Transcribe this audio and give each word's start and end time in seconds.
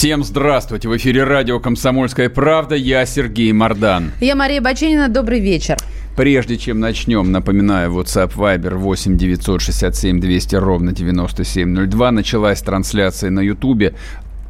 Всем 0.00 0.24
здравствуйте! 0.24 0.88
В 0.88 0.96
эфире 0.96 1.24
радио 1.24 1.60
«Комсомольская 1.60 2.30
правда». 2.30 2.74
Я 2.74 3.04
Сергей 3.04 3.52
Мордан. 3.52 4.12
Я 4.22 4.34
Мария 4.34 4.62
Баченина. 4.62 5.10
Добрый 5.10 5.40
вечер. 5.40 5.76
Прежде 6.16 6.56
чем 6.56 6.80
начнем, 6.80 7.30
напоминаю, 7.30 7.92
WhatsApp 7.92 8.34
Viber 8.34 8.76
8 8.76 9.18
967 9.18 10.18
200 10.18 10.56
ровно 10.56 10.92
9702. 10.92 12.12
Началась 12.12 12.62
трансляция 12.62 13.28
на 13.28 13.40
YouTube 13.40 13.94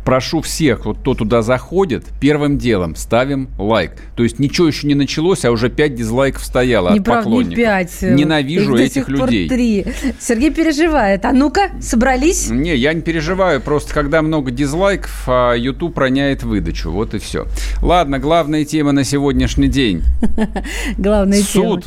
прошу 0.04 0.40
всех, 0.40 0.86
вот 0.86 0.98
кто 0.98 1.14
туда 1.14 1.42
заходит, 1.42 2.04
первым 2.20 2.58
делом 2.58 2.96
ставим 2.96 3.48
лайк. 3.58 3.92
То 4.16 4.22
есть 4.22 4.38
ничего 4.38 4.66
еще 4.66 4.86
не 4.86 4.94
началось, 4.94 5.44
а 5.44 5.50
уже 5.50 5.70
5 5.70 5.94
дизлайков 5.94 6.44
стояло 6.44 6.92
не 6.92 6.98
от 6.98 7.04
прав, 7.04 7.24
поклонников. 7.24 7.58
Не 7.58 7.64
5. 7.64 8.02
Ненавижу 8.02 8.76
Их 8.76 8.86
этих 8.86 9.08
людей. 9.08 9.48
Три. 9.48 9.86
Сергей 10.18 10.50
переживает. 10.50 11.24
А 11.24 11.32
ну-ка, 11.32 11.70
собрались? 11.80 12.50
Не, 12.50 12.74
я 12.76 12.92
не 12.92 13.00
переживаю. 13.00 13.60
Просто 13.60 13.94
когда 13.94 14.22
много 14.22 14.50
дизлайков, 14.50 15.24
а 15.26 15.54
YouTube 15.54 15.96
роняет 15.98 16.42
выдачу. 16.42 16.90
Вот 16.90 17.14
и 17.14 17.18
все. 17.18 17.46
Ладно, 17.82 18.18
главная 18.18 18.64
тема 18.64 18.92
на 18.92 19.04
сегодняшний 19.04 19.68
день. 19.68 20.02
Главная 20.98 21.42
тема. 21.42 21.80
Суд 21.80 21.84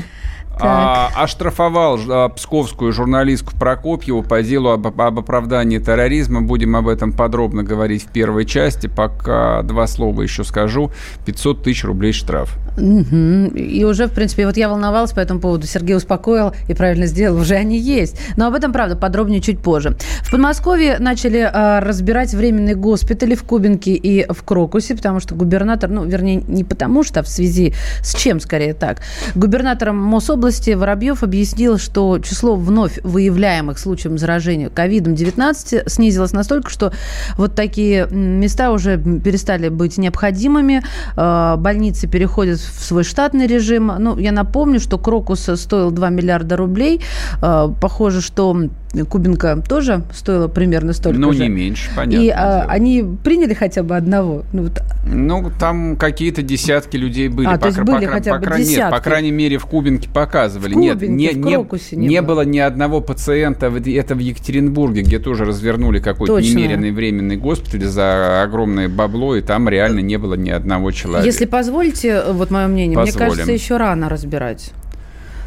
а, 0.60 1.10
оштрафовал 1.16 2.00
а, 2.10 2.30
псковскую 2.30 2.92
журналистку 2.92 3.54
Прокопьеву 3.58 4.24
по 4.24 4.42
делу 4.42 4.70
об, 4.70 4.88
об 4.88 5.20
оправдании 5.20 5.80
терроризма. 5.80 6.42
Будем 6.42 6.76
об 6.76 6.88
этом 6.88 7.12
подробно 7.12 7.64
говорить 7.64 8.04
в 8.04 8.08
первой 8.08 8.46
части. 8.46 8.88
Пока 8.88 9.62
два 9.64 9.88
слова 9.88 10.22
еще 10.22 10.44
скажу. 10.44 10.92
500 11.26 11.64
тысяч 11.64 11.84
рублей 11.84 12.14
штраф. 12.14 12.58
Угу. 12.78 13.56
И 13.56 13.84
уже, 13.84 14.08
в 14.08 14.14
принципе, 14.14 14.46
вот 14.46 14.58
я 14.58 14.70
волновалась 14.70 15.12
по 15.12 15.20
этому 15.20 15.40
поводу. 15.40 15.68
Сергей 15.68 15.96
успокоил 15.96 16.54
и 16.68 16.74
правильно 16.74 17.06
сделал. 17.06 17.40
Уже 17.40 17.56
они 17.56 17.78
есть. 17.78 18.20
Но 18.38 18.48
об 18.48 18.56
этом, 18.56 18.72
правда, 18.74 18.96
подробнее 18.96 19.42
чуть 19.42 19.60
позже. 19.60 19.96
В 20.22 20.32
Подмосковье 20.32 20.98
начали 21.00 21.40
а, 21.40 21.80
разбирать 21.82 22.34
временные 22.34 22.76
госпитали 22.76 23.36
в 23.36 23.44
Кубинке 23.44 23.94
и 23.94 24.26
в 24.32 24.44
Крокусе, 24.44 24.96
потому 24.96 25.20
что 25.20 25.36
губернатор, 25.36 25.90
ну, 25.90 26.06
вернее, 26.06 26.44
не 26.48 26.64
потому 26.64 27.04
что, 27.04 27.22
а 27.22 27.24
в 27.24 27.28
связи 27.28 27.74
с 28.02 28.16
чем, 28.16 28.40
скорее 28.40 28.74
так. 28.74 29.00
Губернатором 29.36 29.98
Мособласти 30.44 30.72
Воробьев 30.72 31.24
объяснил, 31.24 31.78
что 31.78 32.20
число 32.20 32.58
вновь 32.58 33.00
выявляемых 33.04 33.80
случаев 33.80 34.20
заражения 34.20 34.70
ковидом-19 34.70 35.90
снизилось 35.90 36.34
настолько, 36.34 36.70
что 36.70 36.92
вот 37.38 37.56
такие 37.56 38.10
места 38.12 38.72
уже 38.72 38.98
перестали 38.98 39.70
быть 39.70 39.98
необходимыми. 39.98 40.84
А, 41.16 41.56
больницы 41.56 42.08
переходят 42.10 42.60
в 42.60 42.84
свой 42.84 43.06
штатный 43.06 43.48
режим. 43.48 43.90
Ну, 43.98 44.18
я 44.18 44.34
напомню, 44.34 44.82
что 44.82 44.98
Крокус 44.98 45.50
стоил 45.56 45.92
2 45.92 46.10
миллиарда 46.10 46.58
рублей. 46.58 47.00
А, 47.42 47.70
похоже, 47.70 48.20
что 48.20 48.68
Кубинка 49.02 49.62
тоже 49.68 50.04
стоила 50.14 50.48
примерно 50.48 50.94
столько 50.94 51.20
Ну, 51.20 51.34
же. 51.34 51.44
не 51.44 51.50
меньше, 51.50 51.90
понятно. 51.96 52.24
И 52.24 52.30
а, 52.30 52.66
они 52.70 53.04
приняли 53.24 53.56
хотя 53.56 53.82
бы 53.82 53.96
одного? 53.98 54.44
Ну, 54.54 54.64
вот. 54.64 54.82
ну 55.06 55.52
там 55.60 55.96
какие-то 55.98 56.44
десятки 56.44 56.96
людей 56.96 57.28
были. 57.28 57.48
А, 57.48 57.54
по, 57.54 57.58
то 57.58 57.68
есть 57.68 57.80
были 57.80 58.06
по, 58.06 58.12
хотя 58.12 58.34
по, 58.34 58.40
бы 58.40 58.46
по, 58.52 58.58
десятки? 58.58 58.80
Нет, 58.80 58.92
по 58.92 59.00
крайней 59.00 59.32
мере, 59.32 59.58
в 59.58 59.66
Кубинке 59.66 60.10
показывали. 60.10 60.74
В 60.74 60.76
Кубинке, 60.76 61.08
нет, 61.08 61.34
в 61.34 61.38
не, 61.40 61.54
Крокусе 61.54 61.96
не, 61.96 62.02
не, 62.04 62.08
не 62.10 62.22
было. 62.22 62.36
было 62.36 62.46
ни 62.46 62.60
одного 62.60 63.02
пациента. 63.02 63.66
Это 63.68 64.16
в 64.16 64.20
Екатеринбурге, 64.20 65.02
где 65.02 65.18
тоже 65.18 65.46
развернули 65.46 66.00
какой-то 66.00 66.36
Точно. 66.36 66.50
немеренный 66.50 66.92
временный 66.92 67.38
госпиталь 67.38 67.84
за 67.86 68.44
огромное 68.44 68.90
бабло, 68.90 69.36
и 69.36 69.42
там 69.42 69.68
реально 69.70 70.00
не 70.00 70.18
было 70.18 70.36
ни 70.36 70.52
одного 70.52 70.92
человека. 70.92 71.26
Если 71.26 71.46
позволите, 71.46 72.24
вот 72.32 72.52
мое 72.52 72.68
мнение, 72.68 72.98
Позволим. 72.98 73.26
мне 73.26 73.36
кажется, 73.36 73.52
еще 73.52 73.78
рано 73.78 74.08
разбирать. 74.10 74.72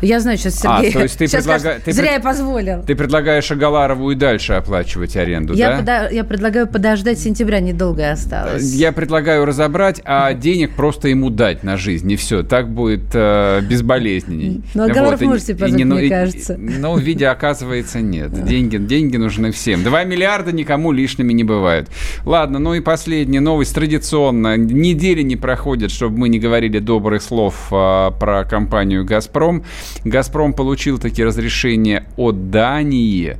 Я 0.02 0.20
знаю, 0.20 0.36
сейчас 0.36 0.56
Сергей... 0.60 0.90
А, 0.90 0.92
то 0.92 1.02
есть 1.02 1.18
ты 1.18 1.26
сейчас 1.28 1.44
предлага- 1.46 1.58
скажет, 1.60 1.84
ты 1.84 1.92
Зря 1.92 2.04
пред- 2.04 2.14
я 2.14 2.20
позволил. 2.20 2.82
Ты 2.82 2.94
предлагаешь 2.94 3.50
Агаларову 3.50 4.10
и 4.10 4.14
дальше 4.14 4.52
оплачивать 4.52 5.16
аренду, 5.16 5.54
Я, 5.54 5.70
да? 5.70 5.78
пода- 5.78 6.08
я 6.10 6.24
предлагаю 6.24 6.66
подождать 6.66 7.18
сентября, 7.18 7.60
недолго 7.60 8.10
осталось. 8.10 8.62
Я 8.74 8.92
предлагаю 8.92 9.44
разобрать, 9.46 10.00
а 10.04 10.32
денег 10.34 10.74
просто 10.76 11.08
ему 11.08 11.30
дать 11.30 11.62
на 11.64 11.76
жизнь, 11.76 12.10
и 12.12 12.16
все. 12.16 12.42
Так 12.42 12.68
будет 12.70 13.04
э, 13.14 13.60
безболезненней. 13.62 14.62
Ну, 14.74 14.84
Агаларов 14.84 15.22
и- 15.22 15.24
может 15.26 15.44
себе 15.44 15.54
и 15.56 15.60
позволить, 15.60 15.86
ну, 15.86 15.94
мне 15.96 16.06
и- 16.06 16.08
кажется. 16.10 16.54
и- 16.54 16.58
Ну, 16.58 16.96
видя, 16.98 17.30
оказывается, 17.30 18.00
нет. 18.00 18.32
Деньги, 18.44 18.76
деньги 18.76 19.16
нужны 19.16 19.50
всем. 19.50 19.82
Два 19.82 20.04
миллиарда 20.04 20.52
никому 20.52 20.92
лишними 20.92 21.32
не 21.32 21.44
бывают. 21.44 21.88
Ладно, 22.24 22.58
ну 22.58 22.74
и 22.74 22.80
последняя 22.80 23.40
новость 23.40 23.74
традиционно. 23.74 24.56
Недели 24.56 25.22
не 25.22 25.36
проходят, 25.36 25.90
чтобы 25.90 26.18
мы 26.18 26.28
не 26.28 26.38
говорили 26.38 26.78
добрых 26.80 27.22
слов 27.22 27.68
а, 27.70 28.10
про 28.10 28.44
компанию 28.44 29.04
«Газпром». 29.04 29.64
«Газпром» 30.04 30.52
получил 30.52 30.98
таки 30.98 31.24
разрешение 31.24 32.06
от 32.16 32.50
Дании 32.50 33.36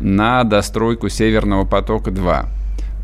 на 0.00 0.44
достройку 0.44 1.08
«Северного 1.08 1.64
потока-2». 1.64 2.46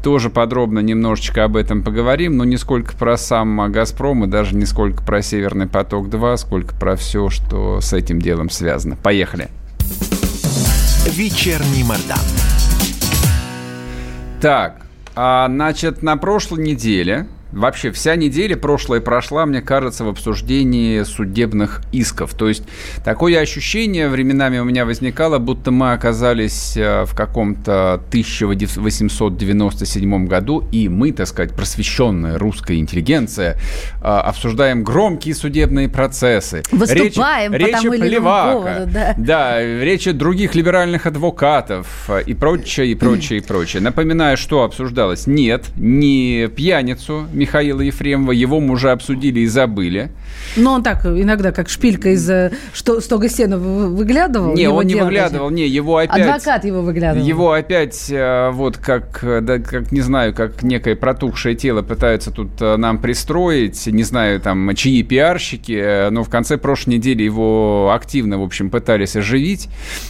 Тоже 0.02 0.28
подробно 0.28 0.80
немножечко 0.80 1.44
об 1.44 1.56
этом 1.56 1.82
поговорим, 1.82 2.36
но 2.36 2.44
не 2.44 2.58
сколько 2.58 2.94
про 2.94 3.16
сам 3.16 3.72
«Газпром» 3.72 4.24
и 4.24 4.26
даже 4.26 4.54
не 4.54 4.66
сколько 4.66 5.02
про 5.02 5.22
«Северный 5.22 5.66
поток-2», 5.66 6.36
сколько 6.36 6.74
про 6.74 6.96
все, 6.96 7.30
что 7.30 7.80
с 7.80 7.92
этим 7.92 8.20
делом 8.20 8.50
связано. 8.50 8.96
Поехали. 8.96 9.48
Вечерний 11.06 11.84
Мордан. 11.84 12.18
Так, 14.40 14.82
а, 15.16 15.46
значит, 15.48 16.02
на 16.02 16.16
прошлой 16.18 16.62
неделе, 16.62 17.26
вообще 17.54 17.92
вся 17.92 18.16
неделя 18.16 18.56
прошлая 18.56 19.00
прошла, 19.00 19.46
мне 19.46 19.62
кажется, 19.62 20.04
в 20.04 20.08
обсуждении 20.08 21.02
судебных 21.02 21.82
исков. 21.92 22.34
То 22.34 22.48
есть 22.48 22.64
такое 23.04 23.38
ощущение 23.40 24.08
временами 24.08 24.58
у 24.58 24.64
меня 24.64 24.84
возникало, 24.84 25.38
будто 25.38 25.70
мы 25.70 25.92
оказались 25.92 26.76
э, 26.76 27.04
в 27.04 27.14
каком-то 27.14 28.00
1897 28.08 30.26
году, 30.26 30.64
и 30.72 30.88
мы, 30.88 31.12
так 31.12 31.28
сказать, 31.28 31.54
просвещенная 31.54 32.36
русская 32.38 32.78
интеллигенция, 32.78 33.56
э, 34.00 34.04
обсуждаем 34.04 34.82
громкие 34.84 35.34
судебные 35.34 35.88
процессы. 35.88 36.62
Выступаем 36.70 37.52
по 37.52 37.56
речи 37.56 37.72
тому 37.72 37.94
или 37.94 38.18
поводу, 38.18 38.86
да. 38.92 39.14
да, 39.16 39.62
речи 39.62 40.12
других 40.12 40.54
либеральных 40.54 41.06
адвокатов 41.06 41.86
э, 42.08 42.22
и 42.26 42.34
прочее, 42.34 42.88
и 42.88 42.94
прочее, 42.94 43.38
и 43.38 43.42
прочее. 43.42 43.80
Напоминаю, 43.82 44.36
что 44.36 44.64
обсуждалось. 44.64 45.26
Нет, 45.26 45.64
не 45.76 46.48
пьяницу 46.48 47.26
Михаила 47.44 47.82
Ефремова, 47.82 48.32
его 48.32 48.58
мы 48.58 48.72
уже 48.72 48.90
обсудили 48.90 49.40
и 49.40 49.46
забыли. 49.46 50.10
Но 50.56 50.72
он 50.72 50.82
так 50.82 51.04
иногда, 51.04 51.52
как 51.52 51.68
шпилька 51.68 52.08
из 52.10 52.28
э, 52.30 52.52
что, 52.72 53.00
стога 53.02 53.28
сена 53.28 53.58
вы- 53.58 53.94
выглядывал. 53.94 54.54
Не, 54.54 54.66
он 54.68 54.86
не 54.86 54.94
выглядывал, 54.94 55.50
даже. 55.50 55.54
не, 55.62 55.68
его 55.68 55.98
опять... 55.98 56.20
Адвокат 56.26 56.64
его 56.64 56.80
выглядывал. 56.80 57.26
Его 57.26 57.52
опять, 57.52 58.06
э, 58.10 58.50
вот 58.52 58.78
как, 58.78 59.20
э, 59.22 59.40
да, 59.42 59.58
как, 59.58 59.92
не 59.92 60.00
знаю, 60.00 60.32
как 60.34 60.62
некое 60.62 60.96
протухшее 60.96 61.54
тело 61.54 61.82
пытаются 61.82 62.30
тут 62.30 62.58
нам 62.60 62.96
пристроить, 62.98 63.86
не 63.88 64.02
знаю, 64.04 64.40
там, 64.40 64.74
чьи 64.74 65.02
пиарщики, 65.02 66.08
но 66.10 66.24
в 66.24 66.30
конце 66.30 66.56
прошлой 66.56 66.94
недели 66.94 67.22
его 67.22 67.92
активно, 67.94 68.38
в 68.38 68.42
общем, 68.42 68.70
пытались 68.70 69.16
оживить, 69.16 69.68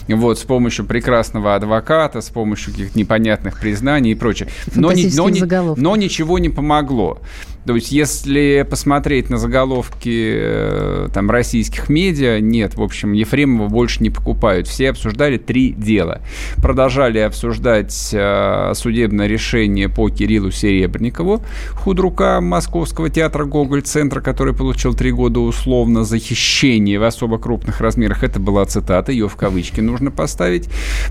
вот, 0.09 0.39
с 0.39 0.43
помощью 0.43 0.85
прекрасного 0.87 1.57
адвоката, 1.57 2.21
с 2.21 2.31
помощью 2.31 2.73
каких-то 2.73 2.97
непонятных 2.99 3.59
признаний 3.59 4.13
и 4.13 4.15
прочее. 4.15 4.49
Но, 4.75 4.93
ни- 4.93 5.11
но, 5.17 5.29
ни- 5.29 5.81
но 5.81 5.97
ничего 5.97 6.39
не 6.39 6.49
помогло. 6.49 7.19
То 7.67 7.75
есть, 7.75 7.93
если 7.93 8.67
посмотреть 8.69 9.31
на 9.31 9.39
заголовки 9.39 10.35
э, 10.37 11.09
там, 11.15 11.31
российских 11.31 11.89
медиа, 11.89 12.39
нет, 12.41 12.75
в 12.75 12.83
общем, 12.83 13.13
Ефремова 13.13 13.69
больше 13.69 14.03
не 14.03 14.11
покупают. 14.11 14.69
Все 14.69 14.91
обсуждали 14.91 15.39
три 15.39 15.73
дела. 15.73 16.21
Продолжали 16.57 17.19
обсуждать 17.21 18.11
э, 18.13 18.73
судебное 18.75 19.27
решение 19.27 19.89
по 19.89 20.11
Кириллу 20.11 20.51
Серебренникову, 20.51 21.43
худрука 21.73 22.41
Московского 22.43 23.09
театра 23.09 23.47
Гоголь-центра, 23.47 24.21
который 24.21 24.55
получил 24.55 24.95
три 24.95 25.11
года 25.11 25.41
условно 25.41 26.05
за 26.05 26.19
хищение 26.19 26.99
в 26.99 27.05
особо 27.05 27.39
крупных 27.39 27.81
размерах. 27.81 28.25
Это 28.25 28.41
была 28.41 28.67
цитата, 28.67 29.11
ее 29.11 29.29
в 29.29 29.37
кавычки 29.37 29.81
нужно 29.81 30.11
поставить. 30.11 30.69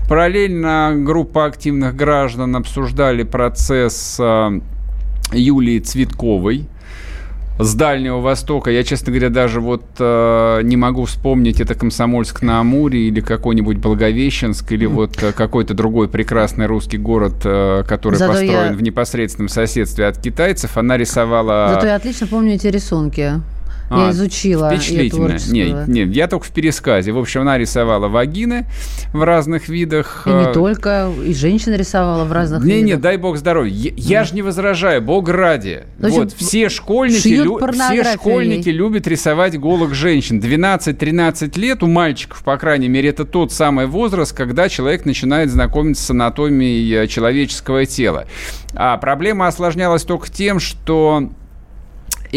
Параллельно 0.08 0.92
группа 0.96 1.46
активных 1.46 1.96
граждан 1.96 2.54
обсуждали 2.54 3.24
процесс 3.24 4.18
э, 4.20 4.60
Юлии 5.32 5.78
Цветковой, 5.78 6.66
с 7.58 7.74
Дальнего 7.74 8.20
Востока. 8.20 8.70
Я, 8.70 8.82
честно 8.82 9.12
говоря, 9.12 9.30
даже 9.30 9.60
вот 9.60 9.84
э, 9.98 10.60
не 10.64 10.76
могу 10.76 11.04
вспомнить, 11.04 11.60
это 11.60 11.74
Комсомольск-на-Амуре 11.74 12.98
или 13.08 13.20
какой-нибудь 13.20 13.76
Благовещенск, 13.78 14.72
или 14.72 14.86
вот 14.86 15.22
э, 15.22 15.32
какой-то 15.32 15.74
другой 15.74 16.08
прекрасный 16.08 16.66
русский 16.66 16.98
город, 16.98 17.34
э, 17.44 17.84
который 17.86 18.16
Зато 18.16 18.32
построен 18.32 18.70
я... 18.70 18.72
в 18.72 18.82
непосредственном 18.82 19.48
соседстве 19.48 20.06
от 20.06 20.20
китайцев. 20.20 20.76
Она 20.76 20.96
рисовала... 20.96 21.70
Зато 21.74 21.86
я 21.86 21.94
отлично 21.94 22.26
помню 22.26 22.54
эти 22.54 22.66
рисунки. 22.66 23.40
Я 23.90 24.08
а, 24.08 24.10
изучила 24.12 24.70
Впечатлительно. 24.70 25.36
Нет, 25.48 25.88
нет, 25.88 26.08
я 26.10 26.26
только 26.26 26.46
в 26.46 26.50
пересказе. 26.50 27.12
В 27.12 27.18
общем, 27.18 27.42
она 27.42 27.58
рисовала 27.58 28.08
вагины 28.08 28.66
в 29.12 29.22
разных 29.22 29.68
видах. 29.68 30.22
И 30.26 30.30
не 30.30 30.50
э, 30.50 30.52
только, 30.52 31.12
и 31.24 31.34
женщина 31.34 31.74
рисовала 31.74 32.24
в 32.24 32.32
разных 32.32 32.62
не, 32.62 32.66
видах. 32.66 32.86
Не, 32.86 32.92
не, 32.92 32.96
дай 32.96 33.16
бог 33.16 33.36
здоровья. 33.36 33.72
Я, 33.72 33.92
я 33.96 34.24
же 34.24 34.34
не 34.34 34.42
возражаю, 34.42 35.02
бог 35.02 35.28
ради. 35.28 35.84
Значит, 35.98 36.18
вот, 36.18 36.32
все 36.32 36.68
школьники, 36.68 37.28
лю, 37.28 37.60
все 37.72 38.04
школьники 38.14 38.70
любят 38.70 39.06
рисовать 39.06 39.58
голых 39.58 39.94
женщин. 39.94 40.40
12-13 40.40 41.58
лет 41.58 41.82
у 41.82 41.86
мальчиков, 41.86 42.42
по 42.42 42.56
крайней 42.56 42.88
мере, 42.88 43.10
это 43.10 43.24
тот 43.24 43.52
самый 43.52 43.86
возраст, 43.86 44.34
когда 44.34 44.68
человек 44.68 45.04
начинает 45.04 45.50
знакомиться 45.50 46.04
с 46.04 46.10
анатомией 46.10 47.04
э, 47.04 47.06
человеческого 47.06 47.84
тела. 47.84 48.26
А 48.74 48.96
проблема 48.96 49.46
осложнялась 49.46 50.04
только 50.04 50.30
тем, 50.30 50.58
что 50.58 51.30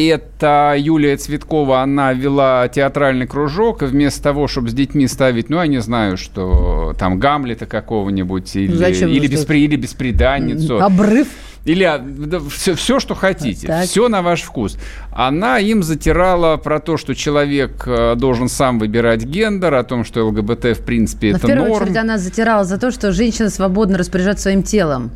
это 0.05 0.75
Юлия 0.77 1.17
Цветкова, 1.17 1.81
она 1.81 2.13
вела 2.13 2.67
театральный 2.67 3.27
кружок, 3.27 3.83
и 3.83 3.85
вместо 3.85 4.21
того, 4.21 4.47
чтобы 4.47 4.69
с 4.69 4.73
детьми 4.73 5.07
ставить, 5.07 5.49
ну, 5.49 5.57
я 5.57 5.67
не 5.67 5.81
знаю, 5.81 6.17
что 6.17 6.93
там 6.99 7.19
Гамлета 7.19 7.65
какого-нибудь, 7.65 8.55
или, 8.55 8.75
Зачем 8.75 9.09
или, 9.09 9.27
беспри, 9.27 9.61
или 9.61 9.75
беспреданницу. 9.75 10.79
Обрыв? 10.79 11.27
Или 11.65 11.83
а, 11.83 11.97
да, 11.97 12.39
все, 12.49 12.75
все, 12.75 12.99
что 13.01 13.13
хотите, 13.13 13.67
так. 13.67 13.85
все 13.85 14.07
на 14.07 14.21
ваш 14.21 14.43
вкус. 14.43 14.77
Она 15.11 15.59
им 15.59 15.83
затирала 15.83 16.55
про 16.55 16.79
то, 16.79 16.95
что 16.95 17.13
человек 17.13 17.83
э, 17.85 18.15
должен 18.15 18.47
сам 18.47 18.79
выбирать 18.79 19.25
гендер, 19.25 19.73
о 19.73 19.83
том, 19.83 20.05
что 20.05 20.25
ЛГБТ 20.27 20.77
в 20.77 20.85
принципе 20.85 21.31
Но 21.31 21.37
это 21.37 21.45
в 21.45 21.49
первую 21.49 21.69
норм. 21.69 21.81
очередь 21.83 21.97
она 21.97 22.17
затирала 22.17 22.63
за 22.63 22.77
то, 22.77 22.89
что 22.89 23.11
женщина 23.11 23.49
свободно 23.49 23.97
распоряжается 23.97 24.43
своим 24.43 24.63
телом. 24.63 25.11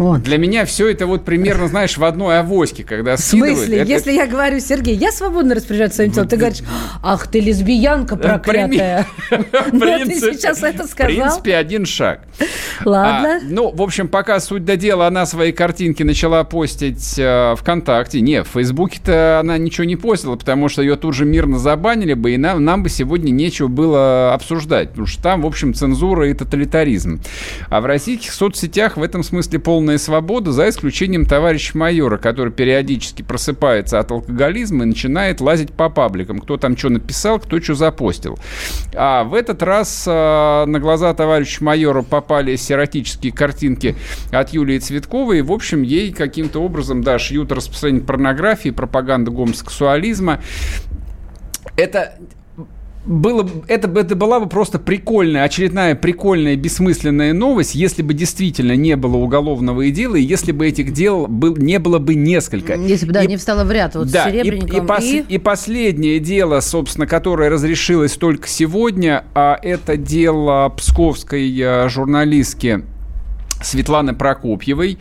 Вот. 0.00 0.22
Для 0.22 0.38
меня 0.38 0.64
все 0.64 0.88
это 0.88 1.06
вот 1.06 1.26
примерно, 1.26 1.68
знаешь, 1.68 1.98
в 1.98 2.04
одной 2.04 2.38
авоське, 2.38 2.84
когда 2.84 3.16
В 3.16 3.20
смысле? 3.20 3.80
Это... 3.80 3.90
Если 3.90 4.12
я 4.12 4.26
говорю, 4.26 4.58
Сергей, 4.58 4.96
я 4.96 5.12
свободно 5.12 5.54
распоряжаюсь 5.54 5.92
своим 5.92 6.10
телом, 6.10 6.26
ты 6.26 6.38
говоришь, 6.38 6.62
ах 7.02 7.26
ты 7.26 7.38
лесбиянка 7.38 8.16
проклятая. 8.16 9.06
Ну, 9.72 9.80
ты 9.80 10.14
сейчас 10.14 10.62
это 10.62 10.86
сказал. 10.86 11.12
В 11.12 11.16
принципе, 11.16 11.54
один 11.54 11.84
шаг. 11.84 12.22
Ладно. 12.84 13.40
А, 13.42 13.46
ну, 13.46 13.70
в 13.70 13.82
общем, 13.82 14.08
пока 14.08 14.40
суть 14.40 14.64
до 14.64 14.78
дела, 14.78 15.06
она 15.06 15.26
свои 15.26 15.52
картинки 15.52 16.02
начала 16.02 16.44
постить 16.44 17.18
э, 17.18 17.54
ВКонтакте. 17.58 18.22
Не, 18.22 18.42
в 18.42 18.48
Фейсбуке-то 18.48 19.40
она 19.40 19.58
ничего 19.58 19.84
не 19.84 19.96
постила, 19.96 20.36
потому 20.36 20.70
что 20.70 20.80
ее 20.80 20.96
тут 20.96 21.14
же 21.14 21.26
мирно 21.26 21.58
забанили 21.58 22.14
бы, 22.14 22.32
и 22.32 22.38
нам, 22.38 22.64
нам 22.64 22.82
бы 22.82 22.88
сегодня 22.88 23.30
нечего 23.32 23.68
было 23.68 24.32
обсуждать, 24.32 24.90
потому 24.90 25.06
что 25.06 25.22
там, 25.22 25.42
в 25.42 25.46
общем, 25.46 25.74
цензура 25.74 26.30
и 26.30 26.32
тоталитаризм. 26.32 27.20
А 27.68 27.82
в 27.82 27.86
российских 27.86 28.32
соцсетях 28.32 28.96
в 28.96 29.02
этом 29.02 29.22
смысле 29.22 29.58
полная 29.58 29.89
полная 29.90 29.98
свобода, 29.98 30.52
за 30.52 30.68
исключением 30.68 31.26
товарища 31.26 31.76
майора, 31.76 32.16
который 32.16 32.52
периодически 32.52 33.22
просыпается 33.22 33.98
от 33.98 34.12
алкоголизма 34.12 34.84
и 34.84 34.86
начинает 34.86 35.40
лазить 35.40 35.72
по 35.72 35.88
пабликам. 35.88 36.38
Кто 36.38 36.56
там 36.56 36.76
что 36.76 36.90
написал, 36.90 37.40
кто 37.40 37.60
что 37.60 37.74
запостил. 37.74 38.38
А 38.94 39.24
в 39.24 39.34
этот 39.34 39.64
раз 39.64 40.04
э, 40.06 40.64
на 40.66 40.78
глаза 40.78 41.12
товарища 41.12 41.64
майора 41.64 42.02
попали 42.02 42.54
эротические 42.54 43.32
картинки 43.32 43.96
от 44.30 44.50
Юлии 44.50 44.78
Цветковой. 44.78 45.40
И, 45.40 45.42
в 45.42 45.50
общем, 45.50 45.82
ей 45.82 46.12
каким-то 46.12 46.60
образом, 46.60 47.02
да, 47.02 47.18
шьют 47.18 47.50
распространение 47.50 48.06
порнографии, 48.06 48.70
пропаганда 48.70 49.32
гомосексуализма. 49.32 50.40
Это 51.76 52.14
было, 53.06 53.48
это, 53.66 53.88
это 53.98 54.14
была 54.14 54.40
бы 54.40 54.48
просто 54.48 54.78
прикольная, 54.78 55.44
очередная 55.44 55.94
прикольная, 55.94 56.56
бессмысленная 56.56 57.32
новость, 57.32 57.74
если 57.74 58.02
бы 58.02 58.12
действительно 58.12 58.76
не 58.76 58.96
было 58.96 59.16
уголовного 59.16 59.88
дела, 59.90 60.16
и 60.16 60.22
если 60.22 60.52
бы 60.52 60.66
этих 60.66 60.92
дел 60.92 61.26
был, 61.26 61.56
не 61.56 61.78
было 61.78 61.98
бы 61.98 62.14
несколько. 62.14 62.74
Если 62.74 63.06
бы, 63.06 63.12
да, 63.12 63.24
и, 63.24 63.26
не 63.26 63.36
встала 63.36 63.64
в 63.64 63.72
ряд 63.72 63.94
вот 63.94 64.10
да, 64.10 64.24
с 64.24 64.30
Серебренником. 64.30 64.80
И, 64.80 64.84
и, 64.84 64.86
пос, 64.86 65.04
и... 65.04 65.24
и 65.28 65.38
последнее 65.38 66.18
дело, 66.18 66.60
собственно, 66.60 67.06
которое 67.06 67.48
разрешилось 67.48 68.12
только 68.12 68.46
сегодня, 68.48 69.24
а 69.34 69.58
это 69.60 69.96
дело 69.96 70.68
псковской 70.68 71.58
а, 71.62 71.88
журналистки 71.88 72.84
Светланы 73.62 74.14
Прокопьевой. 74.14 74.98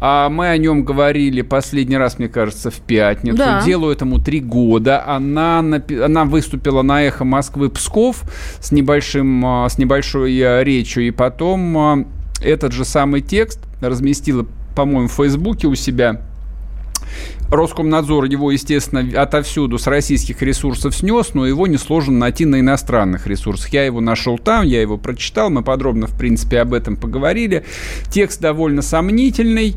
А 0.00 0.28
мы 0.28 0.48
о 0.48 0.56
нем 0.56 0.84
говорили 0.84 1.42
последний 1.42 1.96
раз, 1.96 2.18
мне 2.18 2.28
кажется, 2.28 2.70
в 2.70 2.76
пятницу. 2.76 3.38
Да. 3.38 3.62
Делу 3.64 3.90
этому 3.90 4.18
три 4.18 4.40
года. 4.40 5.04
Она, 5.06 5.58
она 5.58 6.24
выступила 6.24 6.82
на 6.82 7.02
«Эхо 7.02 7.24
Москвы» 7.24 7.68
Псков 7.68 8.22
с, 8.60 8.70
небольшим, 8.72 9.44
а, 9.44 9.68
с 9.68 9.78
небольшой 9.78 10.38
а, 10.40 10.62
речью. 10.62 11.06
И 11.06 11.10
потом 11.10 11.78
а, 11.78 12.04
этот 12.40 12.72
же 12.72 12.84
самый 12.84 13.20
текст 13.20 13.60
разместила, 13.80 14.46
по-моему, 14.76 15.08
в 15.08 15.12
Фейсбуке 15.12 15.66
у 15.66 15.74
себя 15.74 16.22
Роскомнадзор 17.48 18.24
его, 18.24 18.50
естественно, 18.50 19.00
отовсюду 19.20 19.78
с 19.78 19.86
российских 19.86 20.42
ресурсов 20.42 20.94
снес, 20.94 21.34
но 21.34 21.46
его 21.46 21.66
не 21.66 21.78
сложно 21.78 22.18
найти 22.18 22.44
на 22.44 22.60
иностранных 22.60 23.26
ресурсах. 23.26 23.72
Я 23.72 23.84
его 23.84 24.00
нашел 24.00 24.38
там, 24.38 24.66
я 24.66 24.80
его 24.80 24.98
прочитал, 24.98 25.50
мы 25.50 25.62
подробно, 25.62 26.06
в 26.06 26.16
принципе, 26.16 26.60
об 26.60 26.74
этом 26.74 26.96
поговорили. 26.96 27.64
Текст 28.10 28.40
довольно 28.40 28.82
сомнительный. 28.82 29.76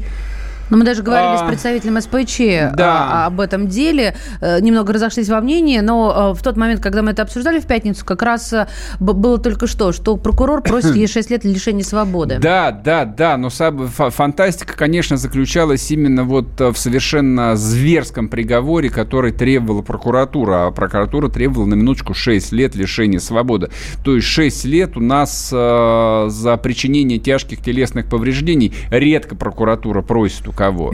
Но 0.71 0.77
мы 0.77 0.85
даже 0.85 1.03
говорили 1.03 1.35
а, 1.35 1.38
с 1.38 1.47
представителем 1.47 2.00
СПЧ 2.00 2.39
а, 2.71 2.75
да. 2.75 3.25
об 3.25 3.41
этом 3.41 3.68
деле, 3.68 4.15
э, 4.39 4.62
немного 4.62 4.94
разошлись 4.94 5.27
во 5.27 5.41
мнении, 5.41 5.79
но 5.79 6.31
э, 6.31 6.39
в 6.39 6.41
тот 6.41 6.56
момент, 6.56 6.81
когда 6.81 7.01
мы 7.01 7.12
это 7.12 7.23
обсуждали 7.23 7.59
в 7.59 7.68
пятницу, 7.68 8.06
как 8.06 8.21
раз 8.21 8.53
э, 8.53 8.68
было 9.00 9.38
только 9.38 9.68
что, 9.68 9.91
что 9.91 10.15
прокурор 10.15 10.62
просит 10.63 10.95
ей 10.95 11.07
6 11.07 11.29
лет 11.29 11.44
лишения 11.44 11.83
свободы. 11.83 12.39
Да, 12.41 12.71
да, 12.71 13.03
да, 13.03 13.35
но 13.35 13.50
фантастика, 13.50 14.77
конечно, 14.77 15.18
заключалась 15.18 15.91
именно 15.91 16.23
вот 16.23 16.57
в 16.57 16.75
совершенно 16.75 17.57
зверском 17.57 18.29
приговоре, 18.29 18.89
который 18.89 19.33
требовала 19.33 19.81
прокуратура, 19.81 20.68
а 20.68 20.71
прокуратура 20.71 21.27
требовала 21.27 21.65
на 21.65 21.73
минуточку 21.73 22.13
6 22.13 22.53
лет 22.53 22.75
лишения 22.75 23.19
свободы. 23.19 23.71
То 24.06 24.15
есть 24.15 24.27
6 24.27 24.63
лет 24.65 24.95
у 24.95 25.01
нас 25.01 25.50
э, 25.51 26.25
за 26.29 26.56
причинение 26.56 27.19
тяжких 27.19 27.62
телесных 27.62 28.07
повреждений 28.07 28.73
редко 28.89 29.35
прокуратура 29.35 30.01
просит 30.01 30.47
у 30.47 30.53
кого. 30.62 30.94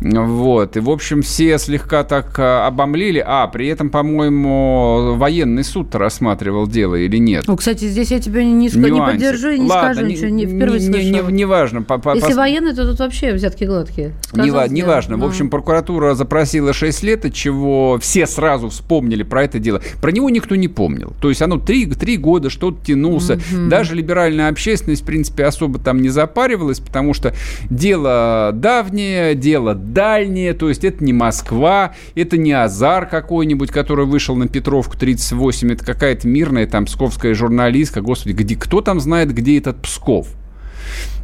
Вот. 0.00 0.76
И, 0.76 0.80
в 0.80 0.90
общем, 0.90 1.22
все 1.22 1.58
слегка 1.58 2.04
так 2.04 2.38
а, 2.38 2.68
обомлели. 2.68 3.22
А, 3.26 3.48
при 3.48 3.66
этом, 3.66 3.90
по-моему, 3.90 5.14
военный 5.16 5.64
суд 5.64 5.92
рассматривал 5.96 6.68
дело 6.68 6.94
или 6.94 7.16
нет. 7.16 7.44
Ну, 7.48 7.56
кстати, 7.56 7.86
здесь 7.88 8.12
я 8.12 8.20
тебя 8.20 8.44
не, 8.44 8.68
не 8.68 9.00
поддержу 9.00 9.50
и 9.50 9.58
не 9.58 9.68
Ладно, 9.68 9.94
скажу 9.94 10.06
ничего. 10.06 10.28
Не, 10.28 10.46
впервые 10.46 10.86
не, 10.86 11.10
не, 11.10 11.20
не, 11.20 11.32
не 11.32 11.44
важно. 11.44 11.82
По, 11.82 11.98
по, 11.98 12.14
Если 12.14 12.30
по... 12.30 12.36
военный, 12.36 12.76
то 12.76 12.88
тут 12.88 13.00
вообще 13.00 13.32
взятки 13.32 13.64
гладкие. 13.64 14.12
Не, 14.34 14.72
не 14.72 14.82
важно. 14.84 15.16
В 15.16 15.24
общем, 15.24 15.50
прокуратура 15.50 16.14
запросила 16.14 16.72
6 16.72 17.02
лет, 17.02 17.24
от 17.24 17.34
чего 17.34 17.98
все 18.00 18.26
сразу 18.28 18.68
вспомнили 18.68 19.24
про 19.24 19.42
это 19.42 19.58
дело. 19.58 19.82
Про 20.00 20.12
него 20.12 20.30
никто 20.30 20.54
не 20.54 20.68
помнил. 20.68 21.12
То 21.20 21.28
есть 21.28 21.42
оно 21.42 21.58
3, 21.58 21.86
3 21.86 22.16
года 22.18 22.50
что-то 22.50 22.84
тянулся. 22.86 23.34
Угу. 23.34 23.68
Даже 23.68 23.96
либеральная 23.96 24.48
общественность, 24.48 25.02
в 25.02 25.06
принципе, 25.06 25.44
особо 25.44 25.80
там 25.80 26.00
не 26.00 26.08
запаривалась, 26.08 26.78
потому 26.78 27.14
что 27.14 27.34
дело, 27.68 28.52
да, 28.54 28.75
давнее, 28.76 29.34
дело 29.34 29.74
дальнее, 29.74 30.52
то 30.52 30.68
есть 30.68 30.84
это 30.84 31.02
не 31.02 31.12
Москва, 31.12 31.94
это 32.14 32.36
не 32.36 32.52
Азар 32.52 33.06
какой-нибудь, 33.06 33.70
который 33.70 34.04
вышел 34.04 34.36
на 34.36 34.48
Петровку 34.48 34.96
38, 34.98 35.72
это 35.72 35.84
какая-то 35.84 36.28
мирная 36.28 36.66
там 36.66 36.84
псковская 36.84 37.32
журналистка, 37.32 38.02
господи, 38.02 38.34
где, 38.34 38.54
кто 38.54 38.82
там 38.82 39.00
знает, 39.00 39.32
где 39.32 39.58
этот 39.58 39.80
Псков? 39.80 40.28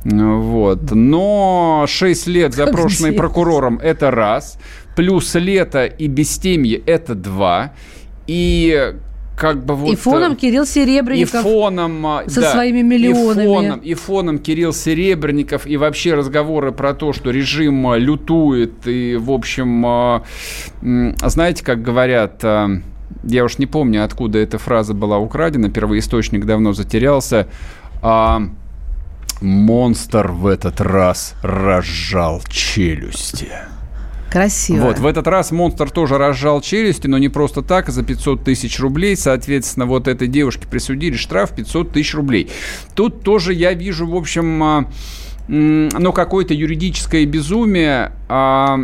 Вот. 0.05 0.91
Но 0.91 1.85
6 1.87 2.27
лет 2.27 2.55
запрошенный 2.55 3.13
прокурором– 3.13 3.79
это 3.83 4.11
раз. 4.11 4.59
Плюс 4.97 5.35
лето 5.35 5.85
и 5.85 6.09
бестемье– 6.09 6.79
это 6.87 7.15
два. 7.15 7.73
И 8.27 8.95
как 9.43 9.65
бы 9.65 9.75
вот... 9.75 9.91
И 9.91 9.97
фоном 9.97 10.35
э, 10.35 10.37
Кирилл 10.37 10.65
Серебренников. 10.65 11.41
И 11.41 11.43
фоном... 11.43 12.07
А, 12.07 12.23
со 12.29 12.43
да, 12.43 12.53
своими 12.53 12.81
миллионами. 12.81 13.43
И 13.43 13.47
фоном, 13.47 13.81
и 13.81 13.95
фоном 13.95 14.39
Кирилл 14.39 14.73
Серебренников, 14.73 15.67
и 15.67 15.77
вообще 15.77 16.15
разговоры 16.15 16.71
про 16.71 16.95
то, 16.95 17.13
что 17.13 17.31
режим 17.31 17.89
а, 17.89 17.99
лютует, 17.99 18.87
и, 18.87 19.17
в 19.17 19.33
общем, 19.33 19.85
а, 19.85 20.23
знаете, 20.81 21.65
как 21.65 21.83
говорят... 21.83 22.45
Я 23.25 23.45
уж 23.45 23.59
не 23.59 23.67
помню, 23.67 24.05
откуда 24.05 24.39
эта 24.39 24.59
фраза 24.59 24.95
была 24.95 25.19
украдена, 25.19 25.69
первоисточник 25.69 26.47
давно 26.47 26.73
затерялся. 26.73 27.47
Монстр 29.41 30.29
в 30.29 30.47
этот 30.47 30.81
раз 30.81 31.35
разжал 31.43 32.41
челюсти. 32.49 33.49
Красиво. 34.33 34.87
Вот, 34.87 34.99
в 34.99 35.05
этот 35.05 35.27
раз 35.27 35.53
монстр 35.53 35.91
тоже 35.91 36.17
разжал 36.17 36.62
челюсти, 36.62 37.07
но 37.07 37.19
не 37.19 37.29
просто 37.29 37.61
так, 37.61 37.91
а 37.91 37.93
за 37.93 38.03
500 38.03 38.43
тысяч 38.43 38.81
рублей. 38.81 39.15
Соответственно, 39.15 39.85
вот 39.85 40.09
этой 40.09 40.27
девушке 40.27 40.67
присудили 40.67 41.17
штраф 41.17 41.55
500 41.55 41.93
тысяч 41.93 42.15
рублей. 42.15 42.51
Тут 42.95 43.23
тоже 43.23 43.53
я 43.53 43.75
вижу, 43.75 44.07
в 44.07 44.17
общем, 44.17 44.89
ну, 45.49 46.12
какое-то 46.15 46.55
юридическое 46.55 47.27
безумие. 47.27 48.12
А, 48.31 48.79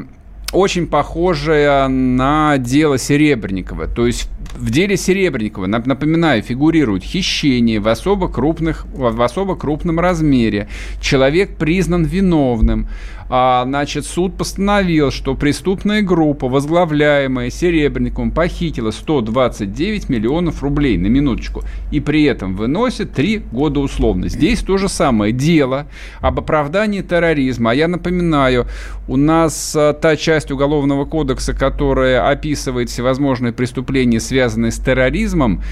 очень 0.52 0.86
похожая 0.86 1.88
на 1.88 2.58
дело 2.58 2.98
Серебренникова. 2.98 3.86
То 3.86 4.06
есть 4.06 4.28
в 4.56 4.70
деле 4.70 4.96
Серебренникова, 4.96 5.66
напоминаю, 5.66 6.42
фигурирует 6.42 7.02
хищение 7.04 7.80
в 7.80 7.88
особо, 7.88 8.28
крупных, 8.28 8.86
в 8.92 9.22
особо 9.22 9.56
крупном 9.56 10.00
размере. 10.00 10.68
Человек 11.00 11.56
признан 11.56 12.04
виновным 12.04 12.88
а, 13.28 13.64
значит, 13.64 14.06
суд 14.06 14.36
постановил, 14.36 15.10
что 15.10 15.34
преступная 15.34 16.02
группа, 16.02 16.48
возглавляемая 16.48 17.50
Серебренниковым, 17.50 18.30
похитила 18.30 18.90
129 18.90 20.08
миллионов 20.08 20.62
рублей, 20.62 20.96
на 20.96 21.08
минуточку, 21.08 21.62
и 21.90 22.00
при 22.00 22.24
этом 22.24 22.56
выносит 22.56 23.12
3 23.12 23.38
года 23.52 23.80
условно. 23.80 24.28
Здесь 24.28 24.60
то 24.60 24.78
же 24.78 24.88
самое 24.88 25.32
дело 25.32 25.86
об 26.20 26.38
оправдании 26.38 27.02
терроризма. 27.02 27.72
А 27.72 27.74
я 27.74 27.88
напоминаю, 27.88 28.66
у 29.06 29.16
нас 29.16 29.74
а, 29.76 29.92
та 29.92 30.16
часть 30.16 30.50
Уголовного 30.50 31.04
кодекса, 31.04 31.52
которая 31.52 32.28
описывает 32.30 32.88
всевозможные 32.88 33.52
преступления, 33.52 34.20
связанные 34.20 34.72
с 34.72 34.78
терроризмом, 34.78 35.62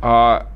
а, 0.00 0.46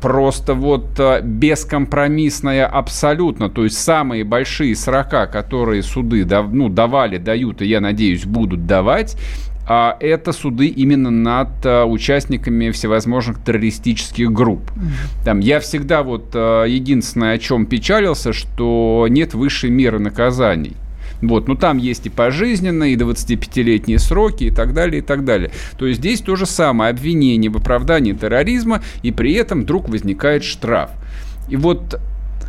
просто 0.00 0.54
вот 0.54 0.98
э, 0.98 1.20
бескомпромиссная 1.22 2.66
абсолютно. 2.66 3.48
То 3.50 3.64
есть 3.64 3.78
самые 3.78 4.24
большие 4.24 4.74
срока, 4.76 5.26
которые 5.26 5.82
суды 5.82 6.26
ну, 6.26 6.68
давали, 6.68 7.18
дают 7.18 7.62
и, 7.62 7.66
я 7.66 7.80
надеюсь, 7.80 8.24
будут 8.24 8.66
давать, 8.66 9.16
а 9.66 9.96
это 10.00 10.32
суды 10.32 10.66
именно 10.66 11.10
над 11.10 11.64
а, 11.64 11.84
участниками 11.86 12.70
всевозможных 12.70 13.42
террористических 13.42 14.30
групп. 14.30 14.70
Там 15.24 15.40
я 15.40 15.60
всегда 15.60 16.02
вот 16.02 16.32
а, 16.34 16.64
единственное, 16.64 17.34
о 17.34 17.38
чем 17.38 17.64
печалился, 17.66 18.32
что 18.32 19.06
нет 19.08 19.32
высшей 19.32 19.70
меры 19.70 19.98
наказаний. 19.98 20.76
Вот, 21.28 21.48
ну 21.48 21.54
там 21.54 21.78
есть 21.78 22.06
и 22.06 22.10
пожизненные, 22.10 22.94
и 22.94 22.96
25-летние 22.96 23.98
сроки, 23.98 24.44
и 24.44 24.50
так 24.50 24.74
далее, 24.74 24.98
и 25.00 25.02
так 25.02 25.24
далее. 25.24 25.50
То 25.78 25.86
есть 25.86 26.00
здесь 26.00 26.20
то 26.20 26.36
же 26.36 26.46
самое, 26.46 26.90
обвинение 26.90 27.50
в 27.50 27.56
оправдании 27.56 28.12
терроризма, 28.12 28.82
и 29.02 29.10
при 29.10 29.34
этом 29.34 29.62
вдруг 29.62 29.88
возникает 29.88 30.44
штраф. 30.44 30.90
И 31.48 31.56
вот 31.56 32.00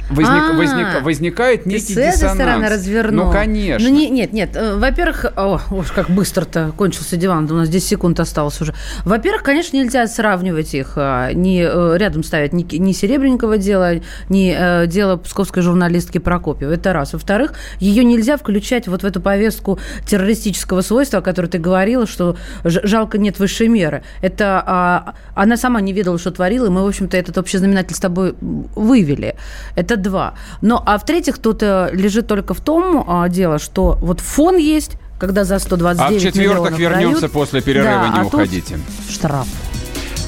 возник, 0.09 0.29
а, 0.29 0.53
возник, 0.53 1.03
возникает 1.03 1.65
некий 1.65 1.95
ты 1.95 2.11
с 2.11 2.21
этой 2.21 2.29
стороны 2.29 2.69
развернул. 2.69 3.27
Ну, 3.27 3.31
конечно. 3.31 3.87
Ну, 3.87 3.95
не, 3.95 4.09
нет, 4.09 4.33
нет. 4.33 4.55
Э, 4.55 4.77
во-первых, 4.77 5.25
уж 5.71 5.91
как 5.91 6.09
быстро-то 6.09 6.71
кончился 6.77 7.17
диван, 7.17 7.49
у 7.51 7.55
нас 7.55 7.69
10 7.69 7.87
секунд 7.87 8.19
осталось 8.19 8.59
уже. 8.61 8.73
Во-первых, 9.03 9.43
конечно, 9.43 9.77
нельзя 9.77 10.07
сравнивать 10.07 10.73
их, 10.73 10.93
а, 10.95 11.31
не 11.33 11.61
э, 11.61 11.97
рядом 11.97 12.23
ставить 12.23 12.53
ни, 12.53 12.63
ни 12.75 12.91
Серебренникова 12.91 13.57
дела, 13.57 13.95
ни 14.29 14.55
э, 14.57 14.87
дело 14.87 15.17
псковской 15.17 15.61
журналистки 15.61 16.17
Прокопьева. 16.17 16.71
Это 16.71 16.93
раз. 16.93 17.13
Во-вторых, 17.13 17.53
ее 17.79 18.03
нельзя 18.03 18.37
включать 18.37 18.87
вот 18.87 19.03
в 19.03 19.05
эту 19.05 19.21
повестку 19.21 19.79
террористического 20.05 20.81
свойства, 20.81 21.19
о 21.19 21.21
которой 21.21 21.47
ты 21.47 21.57
говорила, 21.57 22.05
что 22.05 22.37
жалко 22.63 23.17
нет 23.17 23.39
высшей 23.39 23.67
меры. 23.67 24.03
Это 24.21 24.63
а, 24.65 25.13
она 25.33 25.57
сама 25.57 25.81
не 25.81 25.93
ведала, 25.93 26.17
что 26.17 26.31
творила, 26.31 26.67
и 26.67 26.69
мы, 26.69 26.83
в 26.83 26.87
общем-то, 26.87 27.17
этот 27.17 27.37
общий 27.37 27.57
знаменатель 27.57 27.95
с 27.95 27.99
тобой 27.99 28.35
вывели. 28.41 29.35
Это 29.75 29.94
это 29.95 30.03
два. 30.03 30.33
Но, 30.61 30.81
а 30.85 30.97
в-третьих, 30.97 31.39
тут 31.39 31.63
э, 31.63 31.89
лежит 31.91 32.27
только 32.27 32.53
в 32.53 32.61
том 32.61 33.03
а, 33.07 33.27
дело, 33.29 33.59
что 33.59 33.97
вот 34.01 34.19
фон 34.19 34.57
есть, 34.57 34.97
когда 35.19 35.43
за 35.43 35.59
129 35.59 36.15
А 36.15 36.19
в-четвертых 36.19 36.77
вернемся 36.77 37.21
дают, 37.21 37.33
после 37.33 37.61
перерыва, 37.61 37.89
да, 37.89 38.09
не 38.09 38.19
а 38.19 38.25
уходите. 38.25 38.79
штраф. 39.09 39.47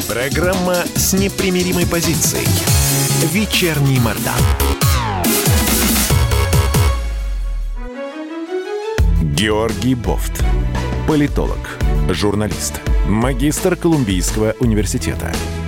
Программа 0.07 0.75
с 0.95 1.13
непримиримой 1.13 1.85
позицией. 1.85 2.47
Вечерний 3.31 3.99
Мордан. 3.99 4.33
Георгий 9.21 9.95
Бофт. 9.95 10.43
Политолог, 11.07 11.57
журналист, 12.09 12.81
магистр 13.07 13.75
Колумбийского 13.75 14.55
университета– 14.59 15.31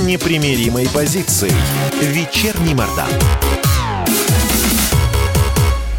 с 0.00 0.02
непримиримой 0.02 0.88
позицией. 0.88 1.52
Вечерний 2.00 2.74
Мордан. 2.74 3.59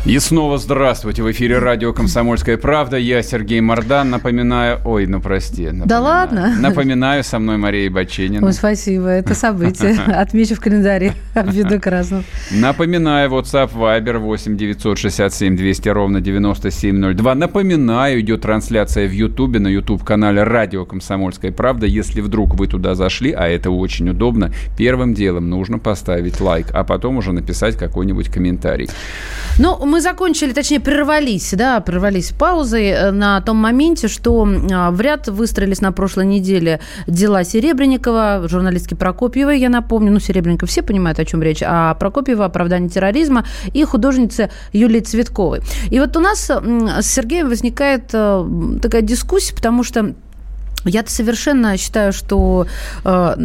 И 0.03 0.17
снова 0.17 0.57
здравствуйте. 0.57 1.21
В 1.21 1.29
эфире 1.31 1.59
радио 1.59 1.93
«Комсомольская 1.93 2.57
правда». 2.57 2.97
Я 2.97 3.21
Сергей 3.21 3.61
Мордан. 3.61 4.09
Напоминаю... 4.09 4.79
Ой, 4.83 5.05
ну 5.05 5.21
прости. 5.21 5.65
Напоминаю. 5.65 5.87
Да 5.87 5.99
ладно? 5.99 6.55
Напоминаю, 6.57 7.23
со 7.23 7.37
мной 7.37 7.57
Мария 7.57 7.87
Баченина. 7.91 8.47
Ой, 8.47 8.51
спасибо. 8.51 9.09
Это 9.09 9.35
событие. 9.35 9.91
Отмечу 10.07 10.55
в 10.55 10.59
календаре. 10.59 11.13
Ввиду 11.35 11.79
красного. 11.79 12.23
Напоминаю, 12.49 13.29
WhatsApp 13.29 13.73
Viber 13.75 14.17
8 14.17 14.57
967 14.57 15.55
200 15.55 15.89
ровно 15.89 16.19
9702. 16.19 17.35
Напоминаю, 17.35 18.21
идет 18.21 18.41
трансляция 18.41 19.07
в 19.07 19.11
Ютубе, 19.11 19.59
на 19.59 19.67
YouTube-канале 19.67 20.41
радио 20.41 20.83
«Комсомольская 20.83 21.51
правда». 21.51 21.85
Если 21.85 22.21
вдруг 22.21 22.55
вы 22.55 22.65
туда 22.65 22.95
зашли, 22.95 23.33
а 23.33 23.47
это 23.47 23.69
очень 23.69 24.09
удобно, 24.09 24.51
первым 24.75 25.13
делом 25.13 25.51
нужно 25.51 25.77
поставить 25.77 26.41
лайк, 26.41 26.71
а 26.73 26.83
потом 26.83 27.17
уже 27.17 27.33
написать 27.33 27.77
какой-нибудь 27.77 28.29
комментарий. 28.29 28.89
Ну, 29.59 29.90
мы 29.91 29.99
закончили, 29.99 30.53
точнее, 30.53 30.79
прервались, 30.79 31.53
да, 31.57 31.81
прервались 31.81 32.31
паузой 32.31 32.87
э, 32.87 33.11
на 33.11 33.41
том 33.41 33.57
моменте, 33.57 34.07
что 34.07 34.47
а, 34.71 34.89
в 34.89 35.01
ряд 35.01 35.27
выстроились 35.27 35.81
на 35.81 35.91
прошлой 35.91 36.25
неделе 36.25 36.79
дела 37.07 37.43
Серебренникова, 37.43 38.47
журналистки 38.47 38.93
Прокопьевой, 38.93 39.59
я 39.59 39.69
напомню, 39.69 40.11
ну, 40.13 40.19
Серебренников 40.19 40.69
все 40.69 40.81
понимают, 40.81 41.19
о 41.19 41.25
чем 41.25 41.43
речь, 41.43 41.61
а 41.61 41.93
Прокопьева 41.95 42.45
оправдание 42.45 42.89
терроризма 42.89 43.45
и 43.73 43.83
художницы 43.83 44.49
Юлии 44.71 45.01
Цветковой. 45.01 45.59
И 45.89 45.99
вот 45.99 46.15
у 46.15 46.21
нас 46.21 46.49
с 46.49 47.05
Сергеем 47.05 47.49
возникает 47.49 48.11
э, 48.13 48.45
такая 48.81 49.01
дискуссия, 49.01 49.53
потому 49.53 49.83
что 49.83 50.13
я-то 50.85 51.11
совершенно 51.11 51.75
считаю, 51.75 52.13
что 52.13 52.65
э, 53.03 53.35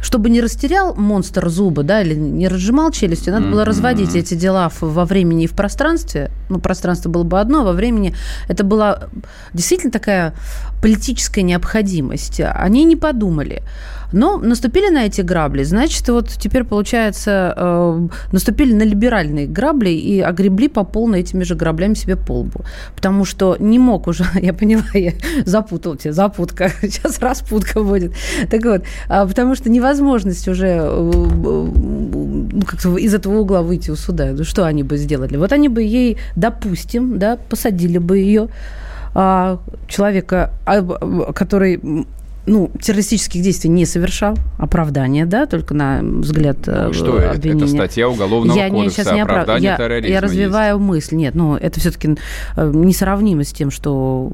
чтобы 0.00 0.30
не 0.30 0.40
растерял 0.40 0.94
монстр 0.94 1.48
зубы, 1.48 1.82
да, 1.82 2.02
или 2.02 2.14
не 2.14 2.48
разжимал 2.48 2.90
челюсти, 2.90 3.30
надо 3.30 3.46
было 3.46 3.64
разводить 3.64 4.14
эти 4.16 4.34
дела 4.34 4.70
во 4.80 5.04
времени 5.04 5.44
и 5.44 5.46
в 5.46 5.52
пространстве. 5.52 6.30
Ну, 6.48 6.58
пространство 6.58 7.10
было 7.10 7.22
бы 7.22 7.38
одно, 7.38 7.60
а 7.60 7.64
во 7.64 7.72
времени 7.72 8.14
это 8.48 8.64
была 8.64 9.08
действительно 9.52 9.92
такая 9.92 10.34
политическая 10.82 11.42
необходимость. 11.42 12.40
Они 12.40 12.84
не 12.84 12.96
подумали. 12.96 13.62
Но 14.12 14.38
наступили 14.38 14.90
на 14.90 15.06
эти 15.06 15.20
грабли, 15.20 15.62
значит, 15.62 16.08
вот 16.08 16.28
теперь, 16.28 16.64
получается, 16.64 17.54
э, 17.56 18.08
наступили 18.32 18.72
на 18.72 18.82
либеральные 18.82 19.46
грабли 19.46 19.90
и 19.90 20.20
огребли 20.20 20.68
по 20.68 20.84
полной 20.84 21.20
этими 21.20 21.44
же 21.44 21.54
граблями 21.54 21.94
себе 21.94 22.16
по 22.16 22.40
лбу. 22.40 22.60
Потому 22.94 23.24
что 23.24 23.56
не 23.58 23.78
мог 23.78 24.06
уже, 24.06 24.24
я 24.40 24.52
поняла, 24.52 24.84
я 24.94 25.12
запутал 25.44 25.96
тебя, 25.96 26.12
запутка, 26.12 26.70
сейчас 26.82 27.20
распутка 27.20 27.82
будет. 27.82 28.12
Так 28.50 28.64
вот, 28.64 28.82
а, 29.08 29.26
потому 29.26 29.54
что 29.54 29.70
невозможность 29.70 30.48
уже 30.48 30.66
э, 30.66 31.10
ну, 32.52 32.62
как-то 32.66 32.96
из 32.96 33.14
этого 33.14 33.38
угла 33.38 33.62
выйти 33.62 33.90
у 33.90 33.96
суда. 33.96 34.30
Ну, 34.32 34.44
что 34.44 34.64
они 34.64 34.82
бы 34.82 34.96
сделали? 34.96 35.36
Вот 35.36 35.52
они 35.52 35.68
бы 35.68 35.82
ей, 35.82 36.18
допустим, 36.36 37.18
да, 37.18 37.36
посадили 37.36 37.98
бы 37.98 38.18
ее 38.18 38.48
а, 39.14 39.58
человека, 39.88 40.52
а, 40.66 40.82
который 41.32 42.06
ну, 42.46 42.70
террористических 42.80 43.42
действий 43.42 43.70
не 43.70 43.86
совершал, 43.86 44.36
оправдание, 44.58 45.26
да, 45.26 45.46
только 45.46 45.74
на 45.74 46.00
взгляд 46.02 46.58
ну, 46.66 46.92
что 46.92 47.30
обвинения. 47.30 47.64
Это 47.64 47.68
статья 47.68 48.08
Уголовного 48.08 48.56
я 48.56 48.68
кодекса, 48.70 48.84
не, 48.84 48.90
сейчас 48.90 49.14
не 49.14 49.20
оправдание 49.20 49.70
я, 49.70 49.76
терроризма 49.76 50.14
Я 50.14 50.20
развиваю 50.20 50.76
есть. 50.76 50.86
мысль. 50.86 51.16
Нет, 51.16 51.34
ну, 51.34 51.56
это 51.56 51.80
все-таки 51.80 52.16
э, 52.56 52.70
несравнимо 52.74 53.44
с 53.44 53.52
тем, 53.52 53.70
что 53.70 54.32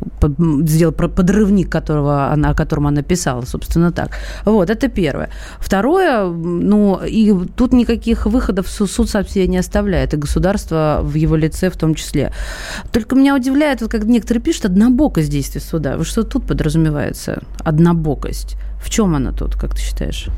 сделал 0.62 0.92
подрывник, 0.92 1.70
которого 1.70 2.30
она, 2.30 2.50
о 2.50 2.54
котором 2.54 2.86
она 2.86 3.02
писала, 3.02 3.42
собственно, 3.42 3.92
так. 3.92 4.10
Вот, 4.44 4.70
это 4.70 4.88
первое. 4.88 5.30
Второе, 5.58 6.26
ну, 6.26 7.00
и 7.04 7.34
тут 7.56 7.72
никаких 7.72 8.26
выходов 8.26 8.68
суд 8.68 9.10
совсем 9.10 9.50
не 9.50 9.58
оставляет, 9.58 10.14
и 10.14 10.16
государство 10.16 11.00
в 11.02 11.14
его 11.14 11.36
лице 11.36 11.70
в 11.70 11.76
том 11.76 11.94
числе. 11.94 12.32
Только 12.92 13.16
меня 13.16 13.34
удивляет, 13.34 13.80
вот 13.80 13.90
как 13.90 14.04
некоторые 14.04 14.42
пишут, 14.42 14.66
однобокость 14.66 15.30
действий 15.30 15.60
суда. 15.60 16.02
Что 16.04 16.22
тут 16.22 16.46
подразумевается? 16.46 17.42
Однобокость. 17.64 17.95
В 18.80 18.90
чем 18.90 19.14
она 19.14 19.32
тут, 19.32 19.56
как 19.56 19.74
ты 19.74 19.80
считаешь? 19.80 20.28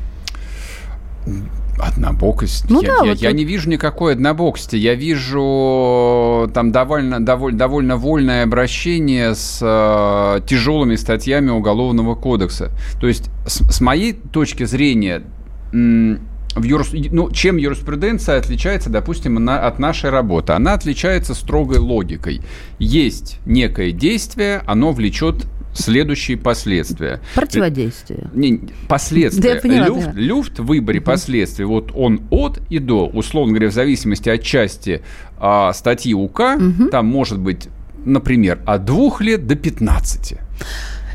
Однобокость? 1.77 2.69
Ну, 2.69 2.81
я, 2.81 2.87
да, 2.87 2.95
я, 3.05 3.11
вот 3.11 3.17
я 3.19 3.29
вот... 3.29 3.37
не 3.37 3.45
вижу 3.45 3.69
никакой 3.69 4.13
однобокости. 4.13 4.75
Я 4.75 4.95
вижу 4.95 6.49
там 6.53 6.71
довольно, 6.71 7.23
довольно, 7.23 7.57
довольно 7.57 7.95
вольное 7.95 8.43
обращение 8.43 9.33
с 9.33 9.59
э, 9.61 10.41
тяжелыми 10.45 10.95
статьями 10.95 11.51
Уголовного 11.51 12.15
кодекса. 12.15 12.71
То 12.99 13.07
есть, 13.07 13.29
с, 13.45 13.63
с 13.71 13.81
моей 13.81 14.13
точки 14.13 14.65
зрения, 14.65 15.23
в 15.71 16.63
юрис... 16.63 16.89
ну, 17.11 17.31
чем 17.31 17.57
юриспруденция 17.57 18.39
отличается, 18.39 18.89
допустим, 18.89 19.35
на... 19.35 19.65
от 19.65 19.79
нашей 19.79 20.09
работы? 20.09 20.53
Она 20.53 20.73
отличается 20.73 21.33
строгой 21.33 21.77
логикой. 21.77 22.41
Есть 22.77 23.39
некое 23.45 23.91
действие, 23.91 24.63
оно 24.65 24.91
влечет 24.91 25.45
следующие 25.79 26.37
последствия. 26.37 27.21
Противодействие. 27.35 28.29
Не, 28.33 28.61
последствия. 28.87 29.41
Да, 29.41 29.49
я 29.49 29.61
поняла, 29.61 29.87
люфт, 29.87 30.05
да. 30.05 30.19
люфт 30.19 30.59
в 30.59 30.65
выборе 30.65 30.99
угу. 30.99 31.05
последствий. 31.05 31.65
Вот 31.65 31.91
он 31.95 32.21
от 32.29 32.59
и 32.69 32.79
до, 32.79 33.07
условно 33.07 33.53
говоря, 33.53 33.69
в 33.69 33.73
зависимости 33.73 34.29
от 34.29 34.43
части 34.43 35.01
а, 35.37 35.73
статьи 35.73 36.13
УК, 36.13 36.57
угу. 36.57 36.89
там 36.89 37.05
может 37.05 37.39
быть, 37.39 37.69
например, 38.05 38.59
от 38.65 38.85
двух 38.85 39.21
лет 39.21 39.47
до 39.47 39.55
15. 39.55 40.35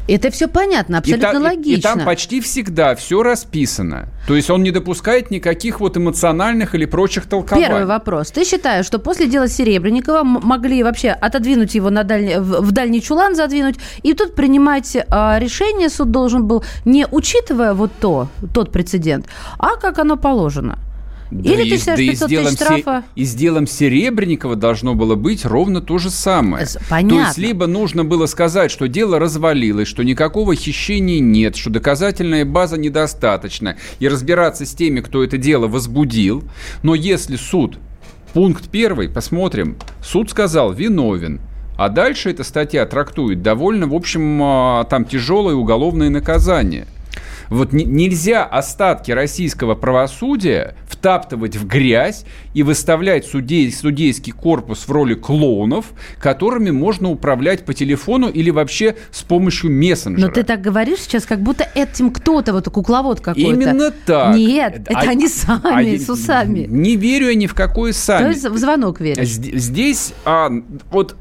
Это 0.07 0.31
все 0.31 0.49
понятно, 0.49 0.99
абсолютно 0.99 1.29
и 1.29 1.33
та, 1.33 1.39
логично. 1.39 1.71
И, 1.71 1.79
и 1.79 1.81
там 1.81 2.05
почти 2.05 2.41
всегда 2.41 2.95
все 2.95 3.23
расписано. 3.23 4.09
То 4.27 4.37
есть 4.37 4.51
он 4.51 4.63
не 4.63 4.71
допускает 4.71 5.31
никаких 5.31 5.81
вот 5.81 5.97
эмоциональных 5.97 6.75
или 6.75 6.85
прочих 6.85 7.27
толкований. 7.27 7.69
Первый 7.69 7.87
вопрос. 7.87 8.31
Ты 8.31 8.45
считаешь, 8.45 8.87
что 8.87 8.99
после 8.99 9.27
дела 9.27 9.49
Серебренникова 9.49 10.23
могли 10.23 10.83
вообще 10.83 11.11
отодвинуть 11.11 11.75
его 11.75 11.91
на 11.91 12.05
дальний, 12.05 12.37
в, 12.39 12.73
дальний 12.73 13.01
чулан 13.01 13.35
задвинуть, 13.35 13.77
и 14.03 14.15
тут 14.15 14.35
принимать 14.35 14.97
а, 15.09 15.39
решение 15.39 15.89
суд 15.89 16.11
должен 16.11 16.47
был, 16.47 16.65
не 16.85 17.07
учитывая 17.11 17.73
вот 17.73 17.93
то, 18.01 18.29
тот 18.53 18.73
прецедент, 18.73 19.27
а 19.59 19.77
как 19.77 19.99
оно 19.99 20.17
положено? 20.17 20.79
Да 21.35 21.51
Или 21.51 21.65
и, 21.65 21.71
ты 21.71 21.79
считаешь, 21.79 22.19
да 22.21 22.27
500 22.29 22.29
тысяч 22.29 22.55
штрафа? 22.55 23.01
Се, 23.01 23.21
и 23.21 23.25
с 23.25 23.35
делом 23.35 23.67
Серебренникова 23.67 24.55
должно 24.55 24.95
было 24.95 25.17
быть 25.17 25.45
ровно 25.45 25.81
то 25.81 25.99
же 25.99 26.11
самое. 26.11 26.65
Понятно. 26.89 27.23
То 27.23 27.27
есть, 27.27 27.39
либо 27.39 27.67
нужно 27.67 28.05
было 28.05 28.27
сказать, 28.27 28.71
что 28.71 28.87
дело 28.87 29.19
развалилось, 29.19 29.89
что 29.89 30.05
никакого 30.05 30.55
хищения 30.55 31.19
нет, 31.19 31.57
что 31.57 31.71
доказательная 31.71 32.45
база 32.45 32.79
недостаточна, 32.79 33.77
и 33.99 34.07
разбираться 34.07 34.65
с 34.65 34.75
теми, 34.75 35.01
кто 35.01 35.25
это 35.25 35.37
дело 35.37 35.67
возбудил. 35.67 36.45
Но 36.85 36.95
если 36.95 37.35
суд, 37.35 37.79
пункт 38.33 38.71
первый, 38.71 39.09
посмотрим, 39.09 39.77
суд 40.05 40.31
сказал 40.31 40.73
виновен, 40.73 41.41
а 41.77 41.89
дальше 41.89 42.31
эта 42.31 42.45
статья 42.45 42.87
трактует 42.87 43.43
довольно, 43.43 43.89
в 43.89 43.95
общем, 43.95 44.41
а, 44.41 44.85
там 44.85 45.05
тяжелое 45.05 45.57
уголовное 45.57 46.11
наказание. 46.11 46.87
Вот 47.51 47.73
нельзя 47.73 48.45
остатки 48.45 49.13
российского 49.13 49.75
правосудия 49.75 50.75
втаптывать 51.05 51.57
в 51.57 51.67
грязь 51.67 52.25
и 52.55 52.63
выставлять 52.63 53.27
судей, 53.27 53.71
судейский 53.71 54.33
корпус 54.33 54.89
в 54.89 54.91
роли 54.91 55.13
клоунов, 55.13 55.93
которыми 56.19 56.71
можно 56.71 57.11
управлять 57.11 57.67
по 57.67 57.75
телефону 57.75 58.31
или 58.31 58.49
вообще 58.49 58.97
с 59.11 59.23
помощью 59.23 59.71
мессенджера. 59.71 60.29
Но 60.29 60.33
ты 60.33 60.45
так 60.45 60.63
говоришь 60.63 61.01
сейчас, 61.01 61.27
как 61.27 61.43
будто 61.43 61.69
этим 61.75 62.11
кто-то, 62.11 62.55
вот 62.55 62.71
кукловод 62.71 63.21
какой-то. 63.21 63.51
Именно 63.51 63.91
так. 63.91 64.35
Нет, 64.35 64.81
это 64.87 64.99
а, 64.99 65.11
они 65.11 65.29
сами, 65.29 65.97
а, 65.97 65.99
с 65.99 66.09
усами. 66.09 66.67
Не 66.71 66.97
верю 66.97 67.29
я 67.29 67.35
ни 67.35 67.49
в 67.49 67.55
какой 67.55 67.93
сами. 67.93 68.25
То 68.25 68.31
есть 68.31 68.49
в 68.49 68.57
звонок 68.57 68.99
веришь? 68.99 69.29
Здесь 69.29 70.15
а, 70.25 70.51
вот 70.91 71.17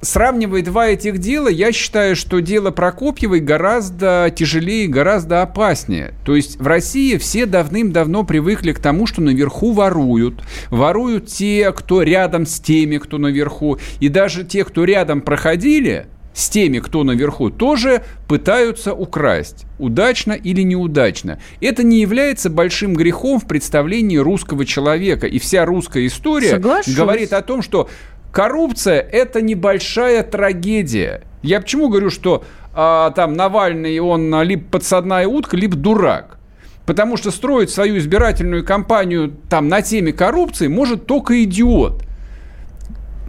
сравнивая 0.00 0.62
два 0.62 0.88
этих 0.88 1.18
дела, 1.18 1.48
я 1.48 1.72
считаю, 1.72 2.16
что 2.16 2.40
дело 2.40 2.70
Прокопьевой 2.70 3.40
гораздо 3.40 4.32
тяжелее, 4.34 4.86
гораздо 4.86 5.42
опаснее. 5.42 6.14
То 6.24 6.36
есть 6.36 6.60
в 6.60 6.66
России 6.66 7.16
все 7.16 7.46
давным-давно 7.46 8.24
привыкли 8.24 8.72
к 8.72 8.78
тому, 8.78 9.06
что 9.06 9.22
наверху 9.22 9.72
воруют. 9.72 10.42
Воруют 10.70 11.26
те, 11.26 11.72
кто 11.72 12.02
рядом 12.02 12.46
с 12.46 12.60
теми, 12.60 12.98
кто 12.98 13.18
наверху. 13.18 13.78
И 14.00 14.08
даже 14.08 14.44
те, 14.44 14.64
кто 14.64 14.84
рядом 14.84 15.20
проходили, 15.20 16.06
с 16.36 16.50
теми, 16.50 16.80
кто 16.80 17.02
наверху, 17.02 17.48
тоже 17.48 18.02
пытаются 18.28 18.92
украсть. 18.92 19.64
Удачно 19.78 20.34
или 20.34 20.60
неудачно. 20.60 21.40
Это 21.62 21.82
не 21.82 22.00
является 22.00 22.50
большим 22.50 22.94
грехом 22.94 23.40
в 23.40 23.48
представлении 23.48 24.18
русского 24.18 24.66
человека. 24.66 25.26
И 25.26 25.38
вся 25.38 25.64
русская 25.64 26.06
история 26.06 26.50
Соглашусь. 26.50 26.94
говорит 26.94 27.32
о 27.32 27.40
том, 27.40 27.62
что 27.62 27.88
Коррупция– 28.32 29.00
это 29.12 29.40
небольшая 29.40 30.22
трагедия. 30.22 31.22
Я 31.42 31.60
почему 31.60 31.88
говорю, 31.88 32.10
что 32.10 32.44
а, 32.74 33.10
там 33.12 33.32
Навальный, 33.32 33.98
он 33.98 34.42
либо 34.42 34.64
подсадная 34.64 35.26
утка, 35.26 35.56
либо 35.56 35.76
дурак. 35.76 36.38
Потому 36.84 37.16
что 37.16 37.30
строить 37.30 37.70
свою 37.70 37.98
избирательную 37.98 38.64
кампанию 38.64 39.34
там 39.48 39.68
на 39.68 39.82
теме 39.82 40.12
коррупции 40.12 40.68
может 40.68 41.06
только 41.06 41.42
идиот. 41.42 42.04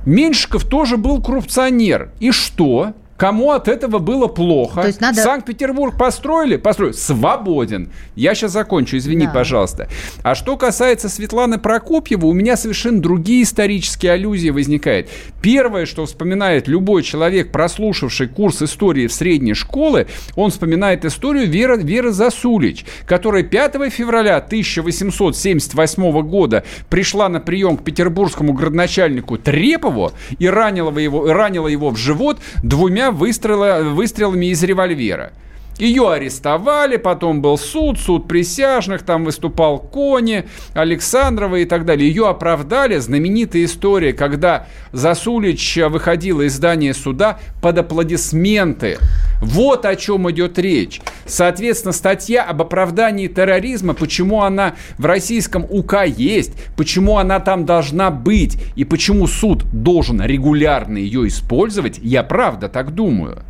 Меньшиков 0.05 0.63
тоже 0.63 0.97
был 0.97 1.21
коррупционер. 1.21 2.11
И 2.19 2.31
что? 2.31 2.93
Кому 3.17 3.51
от 3.51 3.67
этого 3.67 3.97
было 3.97 4.27
плохо? 4.27 4.81
То 4.81 4.87
есть 4.87 5.01
надо... 5.01 5.21
Санкт-Петербург 5.21 5.97
построили? 5.97 6.57
Построили. 6.57 6.93
Свободен. 6.93 7.91
Я 8.15 8.35
сейчас 8.35 8.51
закончу, 8.51 8.97
извини, 8.97 9.25
да. 9.25 9.33
пожалуйста. 9.33 9.89
А 10.21 10.35
что 10.35 10.55
касается 10.55 11.09
Светланы 11.09 11.57
Прокопьева, 11.57 12.27
у 12.27 12.33
меня 12.33 12.55
совершенно 12.55 13.01
другие 13.01 13.41
исторические 13.41 14.11
аллюзии 14.11 14.51
возникают. 14.51 15.09
Первое, 15.41 15.87
что 15.87 16.05
вспоминает 16.05 16.67
любой 16.67 17.01
человек, 17.01 17.51
прослушавший 17.51 18.27
курс 18.27 18.61
истории 18.61 19.07
в 19.07 19.13
средней 19.13 19.55
школе, 19.55 20.07
он 20.35 20.51
вспоминает 20.51 21.03
историю 21.03 21.47
Веры, 21.47 21.81
Веры 21.81 22.11
Засулич, 22.11 22.85
которая 23.07 23.41
5 23.41 23.91
февраля 23.91 24.37
1878 24.37 26.21
года 26.21 26.63
пришла 26.89 27.29
на 27.29 27.39
прием 27.39 27.77
к 27.77 27.83
петербургскому 27.83 28.53
градоначальнику 28.53 29.37
Трепову 29.39 30.11
и 30.37 30.47
ранила 30.47 30.95
его, 30.99 31.33
ранила 31.33 31.67
его 31.67 31.89
в 31.89 31.97
живот 31.97 32.39
двумя 32.61 33.06
выстрела, 33.11 33.83
выстрелами 33.83 34.47
из 34.47 34.63
револьвера. 34.63 35.31
Ее 35.77 36.11
арестовали, 36.11 36.97
потом 36.97 37.41
был 37.41 37.57
суд, 37.57 37.99
суд 37.99 38.27
присяжных, 38.27 39.03
там 39.03 39.25
выступал 39.25 39.77
Кони, 39.79 40.45
Александрова 40.73 41.57
и 41.57 41.65
так 41.65 41.85
далее. 41.85 42.09
Ее 42.09 42.27
оправдали. 42.27 42.97
Знаменитая 42.97 43.65
история, 43.65 44.13
когда 44.13 44.67
Засулич 44.91 45.77
выходила 45.89 46.41
из 46.41 46.55
здания 46.55 46.93
суда 46.93 47.39
под 47.61 47.77
аплодисменты. 47.77 48.97
Вот 49.39 49.85
о 49.85 49.95
чем 49.95 50.29
идет 50.31 50.57
речь. 50.57 50.99
Соответственно, 51.25 51.91
статья 51.91 52.43
об 52.43 52.61
оправдании 52.61 53.27
терроризма, 53.27 53.93
почему 53.93 54.41
она 54.41 54.73
в 54.97 55.05
российском 55.05 55.65
УК 55.69 56.05
есть, 56.05 56.53
почему 56.75 57.17
она 57.17 57.39
там 57.39 57.65
должна 57.65 58.09
быть 58.09 58.57
и 58.75 58.83
почему 58.83 59.27
суд 59.27 59.63
должен 59.71 60.21
регулярно 60.23 60.97
ее 60.97 61.27
использовать, 61.27 61.99
я 62.01 62.23
правда 62.23 62.67
так 62.67 62.95
думаю. 62.95 63.43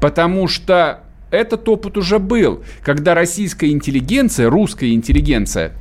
Потому 0.00 0.46
что 0.46 1.00
этот 1.32 1.68
опыт 1.68 1.96
уже 1.96 2.18
был, 2.18 2.62
когда 2.82 3.14
российская 3.14 3.70
интеллигенция, 3.70 4.48
русская 4.48 4.92
интеллигенция 4.92 5.72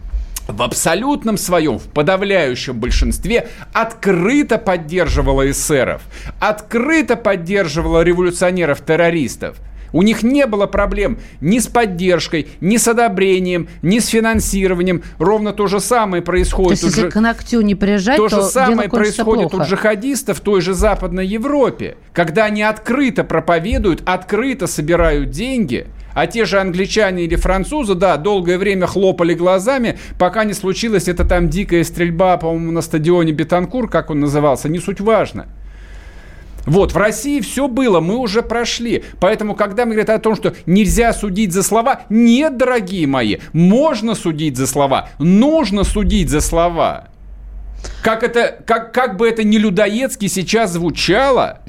в 0.48 0.62
абсолютном 0.64 1.38
своем, 1.38 1.78
в 1.78 1.84
подавляющем 1.84 2.80
большинстве 2.80 3.48
открыто 3.74 4.58
поддерживала 4.58 5.50
эсеров, 5.50 6.02
открыто 6.40 7.16
поддерживала 7.16 8.02
революционеров-террористов– 8.02 9.58
у 9.94 10.02
них 10.02 10.24
не 10.24 10.46
было 10.46 10.68
проблем 10.68 11.20
ни 11.40 11.60
с 11.60 11.68
поддержкой, 11.68 12.48
ни 12.62 12.78
с 12.78 12.88
одобрением, 12.88 13.68
ни 13.82 14.00
с 14.00 14.08
финансированием. 14.08 15.04
Ровно 15.20 15.54
то 15.54 15.68
же 15.68 15.80
самое 15.80 16.22
происходит. 16.22 16.80
То 16.80 16.86
есть, 16.86 16.96
если 16.96 17.02
же, 17.02 17.12
к 17.12 17.20
ногтю 17.20 17.62
не 17.62 17.76
приезжать, 17.76 18.18
то, 18.18 18.28
то 18.28 18.42
же 18.42 18.44
самое 18.44 18.90
происходит 18.90 19.50
плохо. 19.50 19.64
у 19.64 19.68
джихадистов 19.68 20.38
в 20.38 20.42
той 20.42 20.62
же 20.62 20.74
Западной 20.74 21.26
Европе, 21.28 21.98
когда 22.14 22.46
они 22.46 22.64
открыто 22.64 23.24
проповедуют, 23.24 24.02
открыто 24.06 24.68
собирают 24.68 25.30
деньги. 25.30 25.88
А 26.14 26.28
те 26.28 26.46
же 26.46 26.60
англичане 26.60 27.24
или 27.24 27.36
французы, 27.36 27.96
да, 27.96 28.18
долгое 28.18 28.58
время 28.58 28.86
хлопали 28.86 29.34
глазами, 29.34 29.98
пока 30.20 30.44
не 30.44 30.54
случилась 30.54 31.08
эта 31.08 31.24
там 31.24 31.50
дикая 31.50 31.84
стрельба, 31.84 32.38
по-моему, 32.38 32.72
на 32.72 32.82
стадионе 32.82 33.32
Бетанкур, 33.32 33.90
как 33.90 34.10
он 34.10 34.20
назывался, 34.20 34.68
не 34.68 34.80
суть 34.80 35.00
важно. 35.00 35.48
Вот, 36.66 36.94
в 36.94 36.98
России 36.98 37.40
все 37.40 37.68
было, 37.68 38.00
мы 38.00 38.18
уже 38.18 38.42
прошли. 38.42 39.04
Поэтому, 39.20 39.56
когда 39.56 39.86
мы 39.86 39.94
говорим 39.94 40.16
о 40.16 40.20
том, 40.20 40.36
что 40.36 40.54
нельзя 40.66 41.14
судить 41.14 41.54
за 41.54 41.64
слова, 41.64 42.02
нет, 42.10 42.58
дорогие 42.58 43.08
мои, 43.08 43.38
можно 43.54 44.16
судить 44.16 44.58
за 44.58 44.68
слова, 44.68 45.10
нужно 45.20 45.84
судить 45.84 46.30
за 46.30 46.42
слова. 46.42 47.08
Как, 48.04 48.24
это, 48.24 48.58
как, 48.66 48.94
как 48.94 49.18
бы 49.18 49.28
это 49.28 49.44
не 49.44 49.58
людоедски 49.58 50.28
сейчас 50.28 50.72
звучало, 50.74 51.60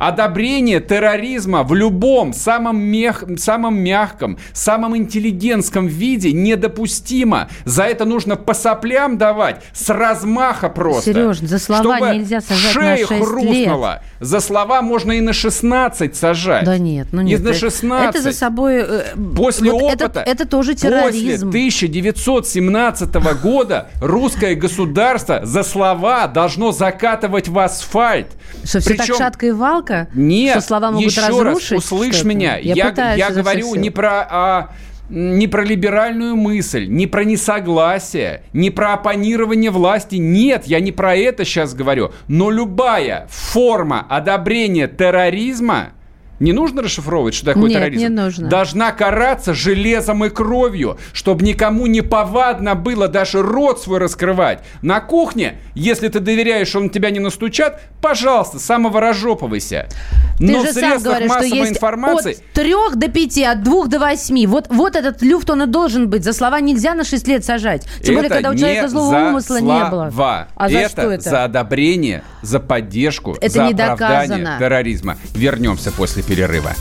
Одобрение 0.00 0.80
терроризма 0.80 1.62
в 1.62 1.74
любом, 1.74 2.32
самом, 2.32 2.80
мех, 2.80 3.22
самом 3.36 3.78
мягком, 3.78 4.38
самом 4.54 4.96
интеллигентском 4.96 5.86
виде 5.88 6.32
недопустимо. 6.32 7.50
За 7.66 7.82
это 7.84 8.06
нужно 8.06 8.36
по 8.36 8.54
соплям 8.54 9.18
давать 9.18 9.62
с 9.74 9.90
размаха 9.90 10.70
просто. 10.70 11.12
Сереж, 11.12 11.40
за 11.40 11.58
слова 11.58 11.96
чтобы 11.98 12.14
нельзя 12.16 12.40
сажать 12.40 12.74
на 12.76 12.80
шея 12.96 13.06
6 13.06 13.22
хрустнула. 13.24 13.92
лет. 13.92 14.02
За 14.20 14.40
слова 14.40 14.80
можно 14.80 15.12
и 15.12 15.20
на 15.20 15.34
16 15.34 16.16
сажать. 16.16 16.64
Да 16.64 16.78
нет, 16.78 17.08
ну 17.12 17.20
И 17.20 17.24
нет. 17.24 17.42
на 17.42 17.50
это- 17.50 17.58
16. 17.58 18.08
Это 18.16 18.22
за 18.22 18.32
собой... 18.32 18.76
э, 18.78 19.02
После 19.36 19.70
вот 19.70 19.82
опыта, 19.82 20.04
Это, 20.06 20.20
это 20.20 20.46
тоже 20.48 20.72
после 20.72 20.88
терроризм. 20.88 21.48
1917 21.48 23.14
года 23.42 23.88
русское 24.00 24.54
государство 24.54 25.40
за 25.44 25.62
слова 25.62 26.26
должно 26.26 26.72
закатывать 26.72 27.48
в 27.48 27.58
асфальт. 27.58 28.28
Что 28.64 28.80
все 28.80 28.90
так 28.96 28.98
Причем- 29.06 29.16
шатко 29.18 29.46
и 29.46 29.50
валко? 29.52 29.89
Нет, 30.14 30.58
Что 30.58 30.60
слова 30.68 30.90
могут 30.90 31.10
еще 31.10 31.20
раз, 31.20 31.30
разрушить? 31.30 31.78
услышь 31.78 32.14
что-то? 32.16 32.28
меня. 32.28 32.56
Я, 32.56 32.74
Я, 32.74 33.14
я 33.14 33.30
говорю 33.30 33.74
не 33.74 33.90
про... 33.90 34.26
а, 34.30 34.70
не 35.10 35.48
про 35.48 35.64
либеральную 35.64 36.36
мысль, 36.36 36.86
не 36.86 37.08
про 37.08 37.24
несогласие, 37.24 38.42
не 38.52 38.70
про 38.70 38.94
оппонирование 38.94 39.70
власти. 39.72 40.16
Нет, 40.16 40.66
я 40.66 40.78
не 40.80 40.92
про 40.92 41.16
это 41.16 41.44
сейчас 41.44 41.74
говорю. 41.74 42.12
Но 42.28 42.50
любая 42.50 43.26
форма 43.28 44.06
одобрения 44.08 44.86
терроризма 44.86 45.90
не 46.40 46.52
нужно 46.52 46.82
расшифровывать, 46.82 47.34
что 47.34 47.46
такое 47.46 47.68
Нет, 47.68 47.72
терроризм? 47.78 48.02
не 48.02 48.08
нужно. 48.08 48.48
Должна 48.48 48.92
караться 48.92 49.54
железом 49.54 50.24
и 50.24 50.30
кровью, 50.30 50.98
чтобы 51.12 51.44
никому 51.44 51.86
не 51.86 52.00
повадно 52.00 52.74
было 52.74 53.08
даже 53.08 53.42
рот 53.42 53.80
свой 53.80 53.98
раскрывать. 53.98 54.60
На 54.82 55.00
кухне, 55.00 55.58
если 55.74 56.08
ты 56.08 56.18
доверяешь, 56.20 56.68
что 56.68 56.80
на 56.80 56.88
тебя 56.88 57.10
не 57.10 57.20
настучат, 57.20 57.80
пожалуйста, 58.00 58.58
самоворожопывайся. 58.58 59.86
Ты 60.38 60.46
Но 60.46 60.62
же 60.62 60.70
в 60.70 60.72
сам 60.72 61.02
говоришь, 61.02 61.26
что 61.26 61.34
массовой 61.34 61.58
есть 61.58 61.72
информации... 61.72 62.32
от 62.32 62.52
трех 62.54 62.96
до 62.96 63.08
пяти, 63.08 63.44
от 63.44 63.62
двух 63.62 63.88
до 63.88 63.98
восьми. 63.98 64.46
Вот, 64.46 64.68
вот 64.70 64.96
этот 64.96 65.20
люфт, 65.22 65.50
он 65.50 65.62
и 65.62 65.66
должен 65.66 66.08
быть. 66.08 66.24
За 66.24 66.32
слова 66.32 66.60
нельзя 66.60 66.94
на 66.94 67.04
шесть 67.04 67.28
лет 67.28 67.44
сажать. 67.44 67.86
Тем 68.02 68.14
более, 68.14 68.30
когда 68.30 68.50
у 68.50 68.54
человека 68.54 68.88
злого 68.88 69.10
за 69.10 69.28
умысла 69.28 69.60
не 69.60 69.84
было. 69.90 70.10
слова. 70.10 70.48
А 70.56 70.68
за 70.70 70.78
это 70.78 70.88
что 70.88 71.10
это? 71.10 71.30
за 71.30 71.44
одобрение, 71.44 72.22
за 72.42 72.58
поддержку, 72.58 73.36
Это 73.40 73.50
за 73.52 73.66
оправдание 73.68 74.38
доказано. 74.38 74.56
терроризма. 74.58 75.16
Вернемся 75.34 75.92
после 75.92 76.22
перерыва. 76.30 76.72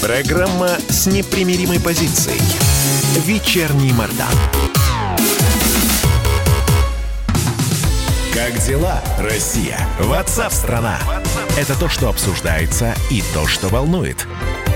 Программа 0.00 0.78
с 0.88 1.06
непримиримой 1.06 1.78
позицией. 1.78 2.40
Вечерний 3.26 3.92
Мордан. 3.92 4.32
Как 8.32 8.58
дела, 8.64 9.02
Россия? 9.18 9.78
Ватсап-страна! 10.00 10.98
Это 11.58 11.78
то, 11.78 11.90
что 11.90 12.08
обсуждается 12.08 12.94
и 13.10 13.22
то, 13.34 13.46
что 13.46 13.68
волнует. 13.68 14.26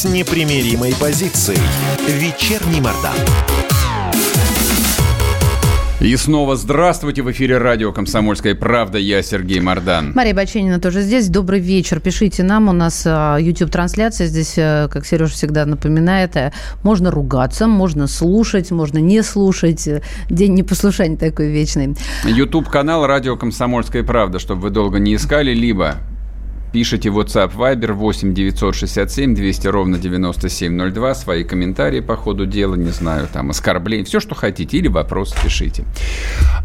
с 0.00 0.04
непримиримой 0.06 0.94
позицией. 0.98 1.60
Вечерний 2.08 2.80
Мордан. 2.80 3.12
И 6.00 6.16
снова 6.16 6.56
здравствуйте 6.56 7.20
в 7.20 7.30
эфире 7.30 7.58
радио 7.58 7.92
«Комсомольская 7.92 8.54
правда». 8.54 8.96
Я 8.96 9.22
Сергей 9.22 9.60
Мордан. 9.60 10.12
Мария 10.14 10.34
Баченина 10.34 10.80
тоже 10.80 11.02
здесь. 11.02 11.28
Добрый 11.28 11.60
вечер. 11.60 12.00
Пишите 12.00 12.42
нам. 12.42 12.70
У 12.70 12.72
нас 12.72 13.02
а, 13.04 13.36
YouTube-трансляция. 13.36 14.26
Здесь, 14.26 14.54
э, 14.56 14.88
как 14.90 15.04
Сережа 15.04 15.34
всегда 15.34 15.66
напоминает, 15.66 16.34
э, 16.34 16.54
можно 16.82 17.10
ругаться, 17.10 17.66
можно 17.66 18.06
слушать, 18.06 18.70
можно 18.70 18.96
не 18.96 19.22
слушать. 19.22 19.86
Э, 19.86 20.00
День 20.30 20.54
непослушания 20.54 21.18
такой 21.18 21.48
вечный. 21.48 21.94
YouTube-канал 22.24 23.06
«Радио 23.06 23.36
Комсомольская 23.36 24.02
правда», 24.02 24.38
чтобы 24.38 24.62
вы 24.62 24.70
долго 24.70 24.98
не 24.98 25.14
искали, 25.14 25.52
либо 25.52 25.96
пишите 26.72 27.08
WhatsApp 27.08 27.54
Viber 27.54 27.92
8 27.92 28.34
967 28.34 29.34
200 29.34 29.66
ровно 29.68 29.98
9702, 29.98 31.14
свои 31.14 31.44
комментарии 31.44 32.00
по 32.00 32.16
ходу 32.16 32.46
дела, 32.46 32.74
не 32.74 32.90
знаю, 32.90 33.28
там, 33.32 33.50
оскорбления, 33.50 34.04
все, 34.04 34.20
что 34.20 34.34
хотите, 34.34 34.78
или 34.78 34.88
вопросы 34.88 35.36
пишите. 35.42 35.84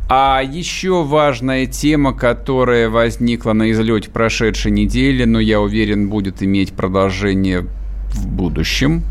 А 0.10 0.42
еще 0.44 1.04
важная 1.04 1.66
тема, 1.66 2.14
которая 2.14 2.90
возникла 2.90 3.54
на 3.54 3.72
излете 3.72 4.10
прошедшей 4.10 4.72
недели, 4.72 5.26
но 5.26 5.40
я 5.40 5.60
уверен, 5.60 6.10
будет 6.10 6.44
иметь 6.44 6.74
продолжение 6.74 7.68
в 8.12 8.28
будущем, 8.28 9.04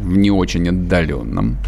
в 0.00 0.16
не 0.16 0.30
очень 0.30 0.68
отдаленном. 0.68 1.58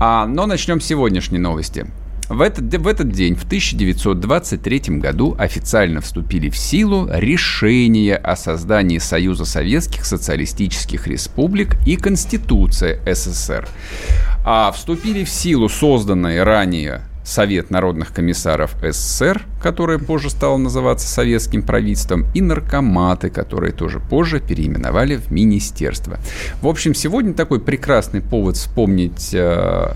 А, 0.00 0.26
но 0.26 0.46
начнем 0.46 0.80
с 0.80 0.84
сегодняшней 0.84 1.38
новости. 1.38 1.86
В 2.32 2.40
этот, 2.40 2.74
в 2.74 2.86
этот 2.86 3.10
день, 3.10 3.34
в 3.34 3.44
1923 3.44 4.96
году, 4.96 5.36
официально 5.38 6.00
вступили 6.00 6.48
в 6.48 6.56
силу 6.56 7.06
решения 7.12 8.16
о 8.16 8.36
создании 8.36 8.96
Союза 8.96 9.44
Советских 9.44 10.06
Социалистических 10.06 11.06
Республик 11.06 11.76
и 11.86 11.96
Конституция 11.96 12.98
СССР. 13.04 13.68
А 14.46 14.72
вступили 14.72 15.24
в 15.24 15.28
силу 15.28 15.68
созданные 15.68 16.42
ранее 16.42 17.02
Совет 17.22 17.70
народных 17.70 18.14
комиссаров 18.14 18.76
СССР, 18.82 19.42
которое 19.62 19.98
позже 19.98 20.30
стало 20.30 20.56
называться 20.56 21.06
советским 21.06 21.62
правительством, 21.62 22.24
и 22.34 22.40
наркоматы, 22.40 23.28
которые 23.28 23.74
тоже 23.74 24.00
позже 24.00 24.40
переименовали 24.40 25.16
в 25.16 25.30
министерство. 25.30 26.18
В 26.62 26.66
общем, 26.66 26.94
сегодня 26.94 27.34
такой 27.34 27.60
прекрасный 27.60 28.22
повод 28.22 28.56
вспомнить 28.56 29.34
э, 29.34 29.92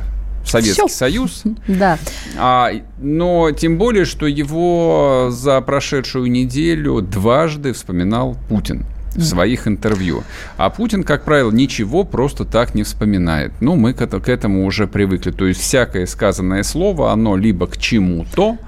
Советский 0.46 0.86
Всё. 0.86 0.88
Союз. 0.88 1.42
Да. 1.66 1.98
А, 2.38 2.70
но 2.98 3.50
тем 3.50 3.78
более, 3.78 4.04
что 4.04 4.26
его 4.26 5.28
за 5.30 5.60
прошедшую 5.60 6.30
неделю 6.30 7.00
дважды 7.00 7.72
вспоминал 7.72 8.36
Путин 8.48 8.86
в 9.14 9.22
своих 9.24 9.66
интервью. 9.66 10.22
А 10.56 10.70
Путин, 10.70 11.02
как 11.02 11.24
правило, 11.24 11.50
ничего 11.50 12.04
просто 12.04 12.44
так 12.44 12.74
не 12.74 12.82
вспоминает. 12.82 13.52
Ну, 13.60 13.74
мы 13.76 13.94
к 13.94 14.28
этому 14.28 14.66
уже 14.66 14.86
привыкли. 14.86 15.30
То 15.30 15.46
есть 15.46 15.60
всякое 15.60 16.06
сказанное 16.06 16.62
слово, 16.62 17.12
оно 17.12 17.36
либо 17.36 17.66
к 17.66 17.78
чему-то 17.78 18.58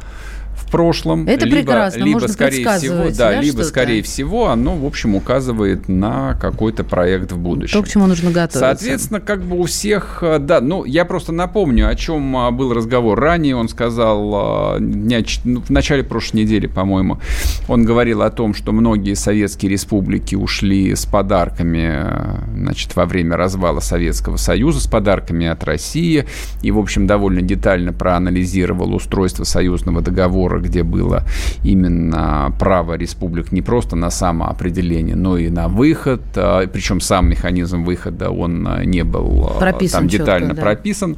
в 0.68 0.70
прошлом, 0.70 1.26
Это 1.26 1.46
либо, 1.46 1.56
прекрасно, 1.56 1.98
либо 1.98 2.10
можно 2.20 2.28
скорее 2.28 2.68
всего, 2.78 3.04
да, 3.04 3.30
да, 3.30 3.40
либо 3.40 3.62
скорее 3.62 4.02
всего, 4.02 4.48
оно, 4.48 4.76
в 4.76 4.84
общем, 4.84 5.14
указывает 5.14 5.88
на 5.88 6.34
какой-то 6.34 6.84
проект 6.84 7.32
в 7.32 7.38
будущем. 7.38 7.78
То, 7.78 7.82
к 7.84 7.88
чему 7.88 8.06
нужно 8.06 8.30
готовиться. 8.30 8.58
Соответственно, 8.58 9.20
как 9.20 9.42
бы 9.42 9.58
у 9.58 9.64
всех, 9.64 10.18
э, 10.22 10.38
да, 10.38 10.60
ну, 10.60 10.84
я 10.84 11.04
просто 11.04 11.32
напомню, 11.32 11.88
о 11.88 11.94
чем 11.94 12.36
а, 12.36 12.50
был 12.50 12.72
разговор 12.74 13.18
ранее. 13.18 13.56
Он 13.56 13.68
сказал 13.68 14.78
дня 14.78 15.22
ч- 15.22 15.40
ну, 15.44 15.62
в 15.62 15.70
начале 15.70 16.04
прошлой 16.04 16.42
недели, 16.42 16.66
по-моему, 16.66 17.18
он 17.66 17.84
говорил 17.84 18.22
о 18.22 18.30
том, 18.30 18.54
что 18.54 18.72
многие 18.72 19.14
советские 19.14 19.70
республики 19.70 20.34
ушли 20.34 20.94
с 20.94 21.06
подарками, 21.06 21.90
э, 21.90 22.38
значит, 22.54 22.94
во 22.94 23.06
время 23.06 23.36
развала 23.36 23.80
Советского 23.80 24.36
Союза, 24.36 24.80
с 24.80 24.86
подарками 24.86 25.46
от 25.46 25.64
России. 25.64 26.26
И, 26.62 26.70
в 26.70 26.78
общем, 26.78 27.06
довольно 27.06 27.40
детально 27.42 27.92
проанализировал 27.92 28.94
устройство 28.94 29.44
союзного 29.44 30.02
договора, 30.02 30.57
где 30.60 30.82
было 30.82 31.24
именно 31.64 32.52
право 32.58 32.94
республик 32.94 33.52
не 33.52 33.62
просто 33.62 33.96
на 33.96 34.10
самоопределение, 34.10 35.16
но 35.16 35.36
и 35.36 35.50
на 35.50 35.68
выход. 35.68 36.22
а, 36.36 36.66
Причем 36.66 37.00
сам 37.00 37.28
механизм 37.28 37.84
выхода, 37.84 38.30
он 38.30 38.66
а, 38.66 38.84
не 38.84 39.04
был 39.04 39.52
а, 39.56 39.58
Прописан 39.58 40.00
там 40.00 40.08
детально 40.08 40.54
да. 40.54 40.62
прописан. 40.62 41.16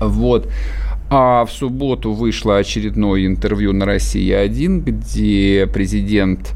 Вот. 0.00 0.48
А 1.08 1.44
в 1.44 1.52
субботу 1.52 2.12
вышло 2.12 2.56
очередное 2.58 3.26
интервью 3.26 3.72
на 3.72 3.84
«Россия-1», 3.84 4.80
где 4.80 5.68
президент 5.72 6.52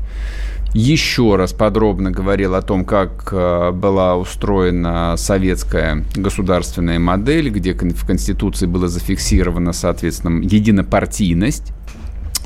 еще 0.72 1.36
раз 1.36 1.52
подробно 1.52 2.10
говорил 2.10 2.54
о 2.54 2.62
том, 2.62 2.84
как 2.84 3.28
э, 3.32 3.70
была 3.72 4.16
устроена 4.16 5.14
советская 5.16 6.04
государственная 6.14 6.98
модель, 6.98 7.50
где 7.50 7.74
в 7.74 8.06
Конституции 8.06 8.66
было 8.66 8.88
зафиксировано, 8.88 9.72
соответственно, 9.72 10.42
единопартийность. 10.42 11.72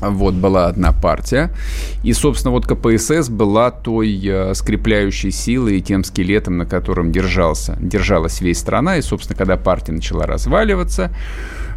Вот 0.01 0.33
была 0.33 0.67
одна 0.67 0.91
партия. 0.91 1.51
И, 2.03 2.13
собственно, 2.13 2.51
вот 2.51 2.65
КПСС 2.65 3.29
была 3.29 3.71
той 3.71 4.19
э, 4.25 4.53
скрепляющей 4.53 5.31
силой 5.31 5.77
и 5.77 5.81
тем 5.81 6.03
скелетом, 6.03 6.57
на 6.57 6.65
котором 6.65 7.11
держался, 7.11 7.77
держалась 7.79 8.41
весь 8.41 8.59
страна. 8.59 8.97
И, 8.97 9.01
собственно, 9.01 9.37
когда 9.37 9.55
партия 9.55 9.93
начала 9.93 10.25
разваливаться, 10.25 11.11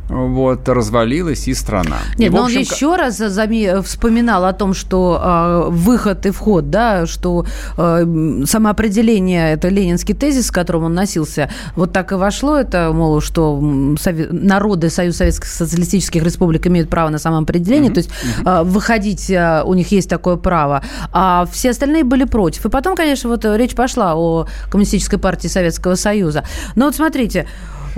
вот, 0.09 0.69
развалилась 0.69 1.49
и 1.49 1.55
страна. 1.55 1.99
Нет, 2.17 2.33
и, 2.33 2.35
но 2.35 2.45
общем, 2.45 2.59
он 2.59 2.63
еще 2.63 2.97
раз 2.97 3.17
зами... 3.17 3.83
вспоминал 3.83 4.45
о 4.45 4.53
том, 4.53 4.75
что 4.75 5.21
э, 5.23 5.71
выход 5.71 6.25
и 6.27 6.31
вход, 6.31 6.71
да, 6.71 7.07
что 7.07 7.45
э, 7.77 8.43
самоопределение– 8.47 9.53
это 9.55 9.69
ленинский 9.69 10.15
тезис, 10.15 10.47
с 10.47 10.51
которым 10.51 10.85
он 10.85 10.95
носился, 10.95 11.51
вот 11.77 11.93
так 11.93 12.13
и 12.13 12.15
вошло 12.15 12.57
это, 12.57 12.91
мол, 12.93 13.21
что 13.21 13.63
Совет... 14.01 14.33
народы 14.33 14.89
Союз 14.89 15.17
Советских 15.17 15.49
Социалистических 15.49 16.23
Республик 16.23 16.67
имеют 16.67 16.89
право 16.89 17.11
на 17.11 17.19
самоопределение, 17.19 17.91
mm-hmm. 17.91 17.95
то 17.95 17.99
есть 17.99 18.11
э, 18.45 18.63
выходить 18.65 19.31
э, 19.31 19.63
у 19.65 19.75
них 19.75 19.93
есть 19.93 20.09
такое 20.09 20.37
право, 20.37 20.83
а 21.13 21.47
все 21.53 21.71
остальные 21.71 22.05
были 22.05 22.25
против. 22.25 22.65
И 22.65 22.71
потом, 22.71 22.97
конечно, 22.97 23.29
вот 23.29 23.45
речь 23.45 23.75
пошла 23.75 24.17
о 24.17 24.47
Коммунистической 24.71 25.19
партии 25.19 25.49
Советского 25.49 25.97
Союза. 25.97 26.45
Но 26.77 26.87
вот 26.87 26.95
смотрите, 26.95 27.47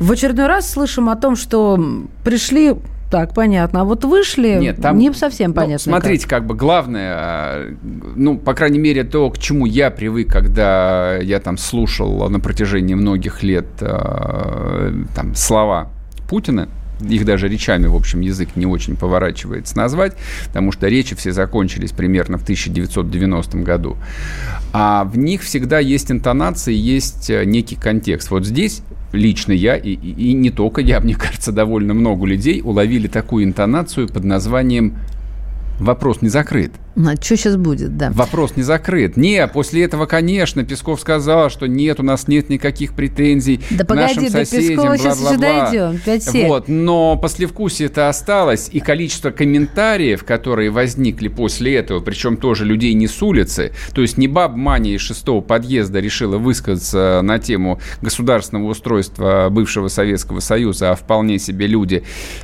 в 0.01 0.11
очередной 0.11 0.47
раз 0.47 0.69
слышим 0.69 1.09
о 1.09 1.17
том, 1.17 1.37
что 1.37 1.79
пришли 2.25 2.75
так, 3.11 3.35
понятно. 3.35 3.81
А 3.81 3.85
вот 3.85 4.05
вышли, 4.05 4.59
Нет, 4.61 4.81
там, 4.81 4.97
не 4.97 5.13
совсем 5.13 5.51
ну, 5.51 5.57
понятно. 5.57 5.91
Ну, 5.91 5.99
смотрите, 5.99 6.29
как. 6.29 6.41
как 6.41 6.47
бы 6.47 6.55
главное, 6.55 7.15
а, 7.17 7.75
ну, 8.17 8.39
по 8.39 8.55
крайней 8.55 8.79
мере, 8.79 9.05
то, 9.05 9.31
к 9.31 9.39
чему 9.39 9.67
я 9.67 9.91
привык, 9.91 10.33
когда 10.33 11.17
я 11.17 11.41
там 11.41 11.59
слушал 11.59 12.29
на 12.31 12.41
протяжении 12.41 12.95
многих 12.95 13.43
лет 13.43 13.67
а, 13.81 14.93
там 15.15 15.35
слова 15.35 15.91
Путина, 16.29 16.69
их 17.01 17.25
даже 17.25 17.49
речами, 17.49 17.87
в 17.87 17.97
общем, 17.97 18.21
язык 18.21 18.51
не 18.57 18.67
очень 18.67 18.97
поворачивается 18.97 19.77
назвать, 19.77 20.15
потому 20.47 20.73
что 20.73 20.89
речи 20.89 21.15
все 21.17 21.33
закончились 21.33 21.93
примерно 21.93 22.39
в 22.39 22.43
1990 22.43 23.59
году. 23.59 23.97
А 24.73 25.05
в 25.05 25.19
них 25.19 25.43
всегда 25.43 25.79
есть 25.79 26.11
интонации, 26.11 26.75
есть 26.75 27.31
э, 27.31 27.45
некий 27.45 27.77
контекст. 27.77 28.31
Вот 28.31 28.47
здесь 28.47 28.83
лично 29.13 29.53
я, 29.53 29.77
и, 29.77 29.91
и, 29.91 30.31
и 30.31 30.33
не 30.33 30.51
только 30.51 30.81
я, 30.81 31.01
мне 31.01 31.15
кажется, 31.15 31.53
довольно 31.53 31.95
много 31.95 32.27
людей 32.27 32.61
уловили 32.63 33.09
такую 33.09 33.45
интонацию 33.45 34.09
под 34.09 34.25
названием 34.25 34.99
«вопрос 35.79 36.23
не 36.23 36.29
закрыт». 36.29 36.73
А 36.97 37.15
что 37.17 37.37
сейчас 37.37 37.57
будет, 37.57 37.97
да? 37.97 38.11
Вопрос 38.11 38.57
не 38.57 38.63
закрыт. 38.63 39.17
Не, 39.17 39.47
после 39.47 39.85
этого, 39.85 40.07
конечно, 40.07 40.65
Песков 40.65 41.01
сказал, 41.01 41.49
что 41.51 41.67
нет, 41.67 42.01
у 42.01 42.03
нас 42.03 42.29
нет 42.29 42.49
никаких 42.49 42.95
претензий 42.95 43.61
да 43.71 43.85
к 43.85 43.89
погоди, 43.89 44.15
нашим 44.15 44.31
соседям, 44.31 44.77
Пескова 44.77 44.99
сейчас 44.99 45.19
сюда 45.19 45.71
идем, 45.71 46.01
5 46.05 46.33
Вот, 46.47 46.69
но 46.69 47.17
послевкусие 47.17 47.87
это 47.87 48.09
осталось, 48.09 48.69
и 48.73 48.81
количество 48.81 49.31
комментариев, 49.31 50.25
которые 50.25 50.71
возникли 50.71 51.29
после 51.29 51.77
этого, 51.77 52.01
причем 52.01 52.37
тоже 52.37 52.65
людей 52.65 52.93
не 52.95 53.07
с 53.07 53.23
улицы, 53.23 53.73
то 53.95 54.03
есть 54.03 54.19
не 54.19 54.29
баб 54.29 54.57
Маня 54.57 54.95
из 54.95 55.01
шестого 55.01 55.41
подъезда 55.41 56.01
решила 56.01 56.39
высказаться 56.39 57.21
на 57.23 57.39
тему 57.39 57.81
государственного 58.03 58.69
устройства 58.69 59.49
бывшего 59.51 59.89
Советского 59.89 60.41
Союза, 60.41 60.91
а 60.91 60.95
вполне 60.97 61.39
себе 61.39 61.67
люди, 61.67 62.03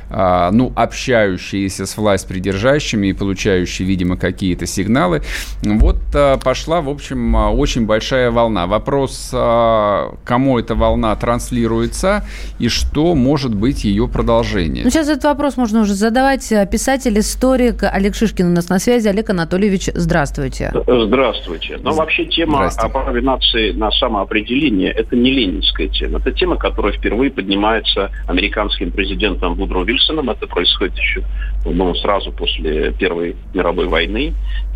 а, 0.09 0.51
ну, 0.51 0.71
общающиеся 0.75 1.85
с 1.85 1.97
власть 1.97 2.27
придержащими 2.27 3.07
и 3.07 3.13
получающие, 3.13 3.87
видимо, 3.87 4.17
какие 4.17 4.36
какие-то 4.37 4.67
сигналы. 4.67 5.23
Вот 5.63 5.97
а, 6.13 6.37
пошла, 6.37 6.81
в 6.81 6.89
общем, 6.89 7.35
а, 7.35 7.49
очень 7.49 7.87
большая 7.87 8.29
волна. 8.29 8.67
Вопрос, 8.67 9.31
а, 9.33 10.13
кому 10.23 10.59
эта 10.59 10.75
волна 10.75 11.15
транслируется 11.15 12.23
и 12.59 12.67
что 12.69 13.15
может 13.15 13.55
быть 13.55 13.83
ее 13.83 14.07
продолжение. 14.07 14.83
Ну, 14.83 14.91
сейчас 14.91 15.09
этот 15.09 15.23
вопрос 15.23 15.57
можно 15.57 15.81
уже 15.81 15.95
задавать. 15.95 16.53
Писатель, 16.71 17.17
историк 17.17 17.81
Олег 17.81 18.13
Шишкин 18.13 18.45
у 18.45 18.53
нас 18.53 18.69
на 18.69 18.77
связи. 18.77 19.07
Олег 19.07 19.31
Анатольевич, 19.31 19.89
здравствуйте. 19.95 20.71
Здравствуйте. 20.85 21.79
Но 21.81 21.93
вообще 21.93 22.25
тема 22.25 22.67
о 22.67 22.89
праве 22.89 23.21
нации 23.21 23.71
на 23.71 23.89
самоопределение– 23.89 24.91
это 24.95 25.15
не 25.15 25.31
ленинская 25.31 25.87
тема. 25.87 26.19
Это 26.19 26.31
тема, 26.31 26.57
которая 26.57 26.93
впервые 26.93 27.31
поднимается 27.31 28.11
американским 28.27 28.91
президентом 28.91 29.55
Вудро 29.55 29.83
Вильсоном. 29.83 30.29
Это 30.29 30.45
происходит 30.45 30.95
еще 30.97 31.23
ну, 31.65 31.95
сразу 31.95 32.31
после 32.31 32.91
Первой 32.91 33.35
мировой 33.53 33.87
войны. 33.87 34.26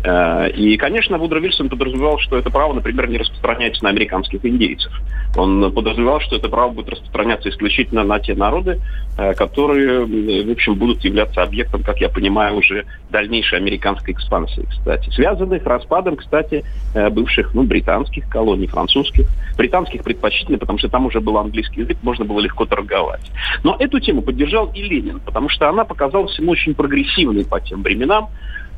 Э, 0.04 0.50
и, 0.50 0.76
конечно, 0.76 1.18
Вудро 1.18 1.38
Вильсон 1.38 1.68
подразумевал, 1.68 2.18
что 2.18 2.36
это 2.36 2.50
право, 2.50 2.72
например, 2.72 3.08
не 3.08 3.18
распространяется 3.18 3.84
на 3.84 3.90
американских 3.90 4.44
индейцев. 4.44 4.92
Он 5.36 5.72
подразумевал, 5.72 6.20
что 6.20 6.36
это 6.36 6.48
право 6.48 6.70
будет 6.70 6.90
распространяться 6.90 7.48
исключительно 7.48 8.02
на 8.04 8.18
те 8.18 8.34
народы, 8.34 8.80
э, 9.16 9.34
которые, 9.34 10.04
в 10.44 10.50
общем, 10.50 10.74
будут 10.74 11.04
являться 11.04 11.42
объектом, 11.42 11.82
как 11.82 12.00
я 12.00 12.08
понимаю, 12.08 12.56
уже 12.56 12.84
дальнейшей 13.10 13.58
американской 13.58 14.14
экспансии, 14.14 14.66
кстати. 14.68 15.10
Связанных 15.10 15.64
распадом, 15.64 16.16
кстати, 16.16 16.64
э, 16.94 17.10
бывших, 17.10 17.54
ну, 17.54 17.62
британских 17.62 18.28
колоний, 18.28 18.66
французских. 18.66 19.28
Британских 19.56 20.02
предпочтительно, 20.02 20.58
потому 20.58 20.78
что 20.78 20.88
там 20.88 21.06
уже 21.06 21.20
был 21.20 21.38
английский 21.38 21.82
язык, 21.82 21.98
можно 22.02 22.24
было 22.24 22.40
легко 22.40 22.64
торговать. 22.64 23.30
Но 23.62 23.76
эту 23.78 24.00
тему 24.00 24.22
поддержал 24.22 24.70
и 24.74 24.82
Ленин, 24.82 25.20
потому 25.20 25.48
что 25.48 25.68
она 25.68 25.84
показалась 25.84 26.36
ему 26.38 26.52
очень 26.52 26.74
прогрессивной 26.74 27.44
по 27.44 27.60
тем 27.60 27.82
временам. 27.82 28.28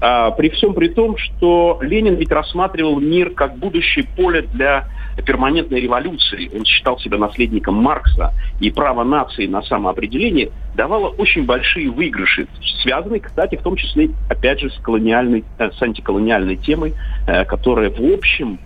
А, 0.07 0.33
при 0.33 0.51
всем 0.51 0.75
при 0.75 0.89
том, 0.89 1.17
что 1.17 1.79
Ленин 1.81 2.17
ведь 2.17 2.31
рассматривал 2.31 3.01
мир 3.01 3.31
как 3.31 3.57
будущее 3.57 4.05
поле 4.15 4.43
для 4.43 4.87
перманентной 5.25 5.81
революции. 5.81 6.51
Он 6.55 6.63
считал 6.67 6.99
себя 6.99 7.17
наследником 7.17 7.77
Маркса, 7.77 8.35
и 8.61 8.71
право 8.71 9.03
нации 9.03 9.47
на 9.47 9.63
самоопределение 9.63 10.51
давало 10.75 11.09
очень 11.09 11.47
большие 11.47 11.91
выигрыши, 11.91 12.49
связанные, 12.83 13.21
кстати, 13.21 13.57
в 13.57 13.63
том 13.63 13.77
числе, 13.77 14.11
опять 14.29 14.61
же, 14.61 14.69
с, 14.69 14.75
колониальной, 14.81 15.43
э, 15.57 15.71
с 15.71 15.81
антиколониальной 15.81 16.57
темой, 16.57 16.93
э, 17.27 17.47
которая, 17.47 17.89
в 17.89 18.13
общем, 18.13 18.59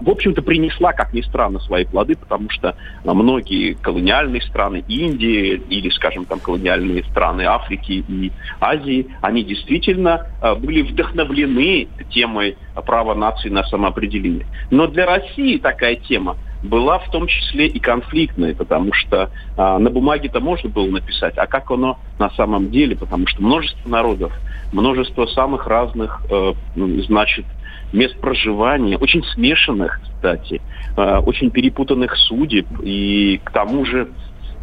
в 0.00 0.08
общем-то, 0.08 0.40
принесла, 0.40 0.94
как 0.94 1.12
ни 1.12 1.20
странно, 1.20 1.58
свои 1.60 1.84
плоды, 1.84 2.16
потому 2.16 2.48
что 2.48 2.76
многие 3.04 3.74
колониальные 3.74 4.40
страны 4.40 4.82
Индии 4.88 5.62
или, 5.68 5.90
скажем, 5.90 6.24
там 6.24 6.40
колониальные 6.40 7.04
страны 7.04 7.42
Африки 7.42 8.02
и 8.08 8.32
Азии, 8.58 9.08
они 9.20 9.44
действительно 9.44 10.26
а, 10.40 10.54
были 10.54 10.80
вдохновлены 10.80 11.88
темой 12.08 12.56
права 12.86 13.14
нации 13.14 13.50
на 13.50 13.62
самоопределение. 13.64 14.46
Но 14.70 14.86
для 14.86 15.04
России 15.04 15.58
такая 15.58 15.96
тема 15.96 16.38
была 16.62 16.98
в 16.98 17.10
том 17.10 17.26
числе 17.26 17.66
и 17.66 17.78
конфликтной, 17.78 18.54
потому 18.54 18.94
что 18.94 19.30
а, 19.58 19.78
на 19.78 19.90
бумаге-то 19.90 20.40
можно 20.40 20.70
было 20.70 20.86
написать, 20.86 21.36
а 21.36 21.46
как 21.46 21.70
оно 21.70 21.98
на 22.18 22.30
самом 22.30 22.70
деле, 22.70 22.96
потому 22.96 23.26
что 23.26 23.42
множество 23.42 23.88
народов, 23.88 24.32
множество 24.72 25.26
самых 25.26 25.66
разных, 25.66 26.22
э, 26.30 26.52
значит, 26.76 27.44
мест 27.92 28.16
проживания, 28.20 28.96
очень 28.96 29.24
смешанных, 29.24 30.00
кстати, 30.02 30.60
э, 30.96 31.18
очень 31.18 31.50
перепутанных 31.50 32.16
судеб. 32.16 32.66
И 32.82 33.40
к 33.42 33.50
тому 33.50 33.84
же 33.84 34.08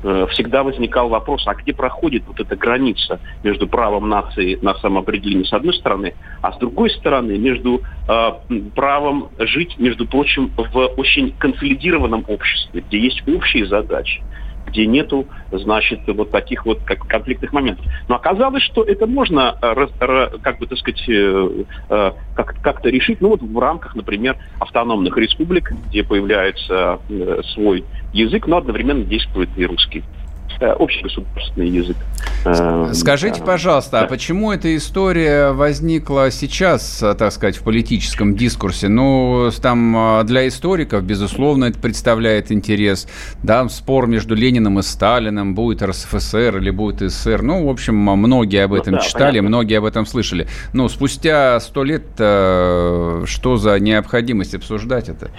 э, 0.03 0.27
всегда 0.31 0.63
возникал 0.63 1.09
вопрос, 1.09 1.43
а 1.47 1.55
где 1.55 1.73
проходит 1.73 2.23
вот 2.27 2.39
эта 2.39 2.55
граница 2.55 3.19
между 3.43 3.67
правом 3.67 4.09
нации 4.09 4.57
на 4.61 4.75
самоопределение 4.75 5.45
с 5.45 5.53
одной 5.53 5.73
стороны, 5.73 6.13
а 6.41 6.53
с 6.53 6.57
другой 6.57 6.89
стороны 6.91 7.37
между 7.37 7.81
э, 8.07 8.31
правом 8.75 9.29
жить, 9.39 9.75
между 9.77 10.05
прочим, 10.05 10.51
в 10.55 10.77
очень 10.97 11.33
консолидированном 11.37 12.25
обществе, 12.27 12.83
где 12.87 12.99
есть 12.99 13.27
общие 13.27 13.65
задачи 13.65 14.21
где 14.67 14.86
нету, 14.86 15.27
значит, 15.51 16.01
вот 16.08 16.32
таких 16.32 16.65
вот 16.65 16.82
как 16.84 16.99
конфликтных 17.08 17.53
моментов. 17.53 17.86
Но 18.08 18.15
оказалось, 18.15 18.63
что 18.63 18.84
это 18.84 19.08
можно, 19.08 19.56
э, 19.62 19.88
как 20.41 20.60
бы, 20.60 20.67
так 20.67 20.77
сказать, 20.77 21.03
э, 21.08 21.63
э, 21.89 22.12
как- 22.34 22.60
как-то 22.62 22.89
решить, 22.89 23.21
ну 23.21 23.30
вот 23.30 23.41
в 23.41 23.60
рамках, 23.60 23.95
например, 23.95 24.38
автономных 24.60 25.17
республик, 25.17 25.71
где 25.71 26.03
появляется 26.03 26.99
свой 27.53 27.86
язык, 28.12 28.47
но 28.47 28.58
одновременно 28.58 29.03
действует 29.03 29.49
и 29.56 29.65
русский. 29.65 30.03
Э, 30.60 30.72
общегосударственный 30.72 31.70
язык. 31.70 31.98
Э, 32.43 32.89
скажите, 32.93 33.43
пожалуйста, 33.43 34.02
а 34.02 34.08
почему 34.08 34.52
эта 34.52 34.76
история 34.76 35.52
возникла 35.52 36.32
сейчас, 36.32 37.04
э, 37.04 37.13
так 37.13 37.32
сказать, 37.32 37.58
в 37.58 37.62
политическом 37.62 38.36
дискурсе? 38.36 38.88
Ну, 38.88 39.52
там 39.62 40.26
для 40.26 40.48
историков, 40.48 41.04
безусловно, 41.04 41.65
это 41.65 41.78
представляет 41.78 42.52
интерес. 42.52 43.08
Да, 43.43 43.70
спор 43.70 44.08
между 44.08 44.34
Лениным 44.34 44.80
и 44.80 44.82
Сталиным, 44.82 45.54
будет 45.54 45.84
РСФСР 45.84 46.58
или 46.58 46.72
будет 46.72 47.12
СССР. 47.12 47.43
Ну, 47.43 47.67
в 47.67 47.70
общем, 47.70 47.96
многие 47.96 48.63
об 48.63 48.72
ну 48.72 48.78
этом 48.78 48.93
ну, 48.93 49.00
да, 49.00 49.06
читали, 49.06 49.38
понятно. 49.38 49.50
многие 49.50 49.78
об 49.78 49.86
этом 49.86 50.08
слышали. 50.08 50.48
Но 50.74 50.89
спустя 50.89 51.60
сто 51.60 51.84
лет 51.84 52.06
что 52.15 53.58
за 53.58 53.80
необходимость 53.80 54.56
обсуждать 54.56 55.10
это? 55.10 55.30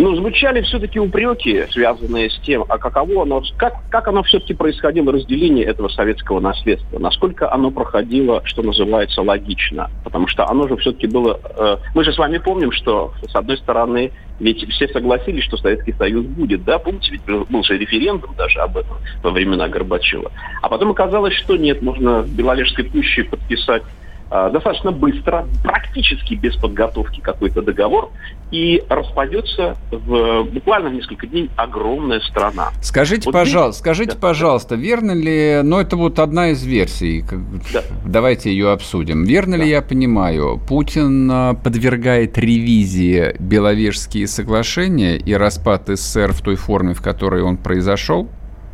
Ну, 0.00 0.16
звучали 0.16 0.62
все-таки 0.62 0.98
упреки, 0.98 1.66
связанные 1.70 2.30
с 2.30 2.38
тем, 2.38 2.64
а 2.70 2.78
каково 2.78 3.24
оно, 3.24 3.42
как, 3.58 3.74
как 3.90 4.08
оно 4.08 4.22
все-таки 4.22 4.54
происходило, 4.54 5.12
разделение 5.12 5.66
этого 5.66 5.88
советского 5.88 6.40
наследства, 6.40 6.98
насколько 6.98 7.52
оно 7.52 7.70
проходило, 7.70 8.40
что 8.46 8.62
называется, 8.62 9.20
логично. 9.20 9.90
Потому 10.02 10.26
что 10.26 10.48
оно 10.48 10.66
же 10.68 10.76
все-таки 10.78 11.06
было... 11.06 11.38
Э, 11.54 11.76
мы 11.94 12.02
же 12.02 12.14
с 12.14 12.18
вами 12.18 12.38
помним, 12.38 12.72
что, 12.72 13.12
с 13.28 13.34
одной 13.34 13.58
стороны, 13.58 14.10
ведь 14.38 14.66
все 14.70 14.88
согласились, 14.88 15.44
что 15.44 15.58
Советский 15.58 15.92
Союз 15.92 16.24
будет, 16.24 16.64
да? 16.64 16.78
Помните, 16.78 17.12
ведь 17.12 17.48
был 17.50 17.62
же 17.62 17.76
референдум 17.76 18.34
даже 18.38 18.58
об 18.60 18.78
этом 18.78 18.96
во 19.22 19.30
времена 19.30 19.68
Горбачева. 19.68 20.32
А 20.62 20.68
потом 20.70 20.92
оказалось, 20.92 21.34
что 21.34 21.58
нет, 21.58 21.82
можно 21.82 22.22
в 22.22 22.34
Беловежской 22.34 22.84
пуще 22.84 23.24
подписать 23.24 23.82
достаточно 24.30 24.92
быстро, 24.92 25.46
практически 25.62 26.34
без 26.34 26.56
подготовки 26.56 27.20
какой-то 27.20 27.62
договор, 27.62 28.10
и 28.50 28.82
распадется 28.88 29.76
в 29.90 30.44
буквально 30.44 30.88
несколько 30.88 31.26
дней 31.26 31.50
огромная 31.56 32.20
страна. 32.20 32.70
Скажите, 32.80 33.22
вот 33.26 33.32
пожалуйста, 33.32 33.72
здесь... 33.72 33.80
скажите, 33.80 34.12
да. 34.12 34.18
пожалуйста, 34.20 34.74
верно 34.74 35.12
ли, 35.12 35.60
ну 35.62 35.78
это 35.78 35.96
вот 35.96 36.18
одна 36.18 36.50
из 36.50 36.64
версий, 36.64 37.24
да. 37.72 37.82
давайте 38.04 38.50
ее 38.50 38.72
обсудим. 38.72 39.24
Верно 39.24 39.56
да. 39.56 39.64
ли 39.64 39.70
я 39.70 39.82
понимаю, 39.82 40.60
Путин 40.66 41.30
а, 41.30 41.54
подвергает 41.54 42.38
ревизии 42.38 43.36
Беловежские 43.38 44.26
соглашения 44.26 45.16
и 45.16 45.34
распад 45.34 45.88
СССР 45.88 46.32
в 46.32 46.40
той 46.40 46.56
форме, 46.56 46.94
в 46.94 47.02
которой 47.02 47.42
он 47.42 47.56
произошел? 47.56 48.28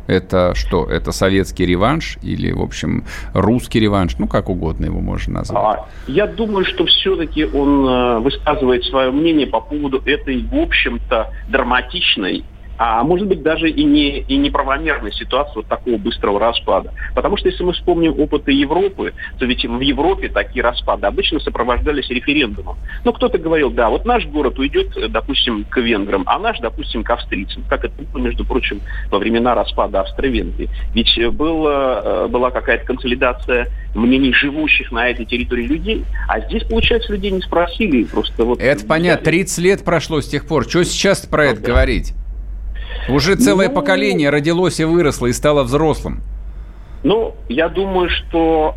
Это 0.07 0.53
что? 0.55 0.85
Это 0.85 1.11
советский 1.11 1.65
реванш 1.65 2.17
или, 2.21 2.51
в 2.51 2.61
общем, 2.61 3.05
русский 3.33 3.79
реванш? 3.79 4.17
Ну, 4.17 4.27
как 4.27 4.49
угодно 4.49 4.85
его 4.85 4.99
можно 4.99 5.39
назвать. 5.39 5.79
А, 5.79 5.87
я 6.07 6.27
думаю, 6.27 6.65
что 6.65 6.85
все-таки 6.85 7.45
он 7.45 7.87
э, 7.87 8.19
высказывает 8.19 8.83
свое 8.85 9.11
мнение 9.11 9.47
по 9.47 9.59
поводу 9.59 10.01
этой, 10.05 10.41
в 10.41 10.55
общем-то, 10.55 11.31
драматичной 11.49 12.43
а 12.77 13.03
может 13.03 13.27
быть 13.27 13.41
даже 13.41 13.69
и 13.69 13.83
не 13.83 14.19
и 14.19 14.37
неправомерной 14.37 15.11
ситуации 15.11 15.53
вот 15.55 15.67
такого 15.67 15.97
быстрого 15.97 16.39
распада. 16.39 16.93
Потому 17.15 17.37
что 17.37 17.49
если 17.49 17.63
мы 17.63 17.73
вспомним 17.73 18.19
опыты 18.19 18.51
Европы, 18.51 19.13
то 19.39 19.45
ведь 19.45 19.65
в 19.65 19.79
Европе 19.79 20.29
такие 20.29 20.63
распады 20.63 21.07
обычно 21.07 21.39
сопровождались 21.39 22.09
референдумом. 22.09 22.77
Ну, 23.03 23.13
кто-то 23.13 23.37
говорил, 23.37 23.71
да, 23.71 23.89
вот 23.89 24.05
наш 24.05 24.25
город 24.27 24.59
уйдет, 24.59 24.89
допустим, 25.11 25.65
к 25.65 25.77
венграм, 25.77 26.23
а 26.25 26.39
наш, 26.39 26.59
допустим, 26.59 27.03
к 27.03 27.09
австрийцам. 27.09 27.63
Как 27.69 27.85
это 27.85 27.93
было, 28.01 28.21
между 28.21 28.45
прочим, 28.45 28.81
во 29.09 29.19
времена 29.19 29.55
распада 29.55 30.01
Австро-Венгрии. 30.01 30.69
Ведь 30.93 31.27
было, 31.33 32.25
э, 32.25 32.27
была 32.27 32.51
какая-то 32.51 32.85
консолидация 32.85 33.67
мнений 33.95 34.33
живущих 34.33 34.91
на 34.91 35.09
этой 35.09 35.25
территории 35.25 35.65
людей, 35.65 36.05
а 36.27 36.39
здесь, 36.41 36.63
получается, 36.63 37.13
людей 37.13 37.31
не 37.31 37.41
спросили. 37.41 38.03
Просто 38.03 38.45
вот 38.45 38.59
это 38.59 38.85
понятно, 38.85 39.25
30 39.25 39.57
лет 39.59 39.83
прошло 39.83 40.21
с 40.21 40.27
тех 40.27 40.47
пор. 40.47 40.67
Что 40.67 40.83
сейчас 40.83 41.25
про 41.25 41.45
ну, 41.45 41.51
это 41.51 41.61
да. 41.61 41.67
говорить? 41.67 42.13
Уже 43.09 43.35
целое 43.35 43.69
ну, 43.69 43.75
поколение 43.75 44.29
родилось 44.29 44.79
и 44.79 44.85
выросло 44.85 45.27
и 45.27 45.33
стало 45.33 45.63
взрослым. 45.63 46.21
Ну, 47.03 47.35
я 47.47 47.69
думаю, 47.69 48.09
что 48.09 48.75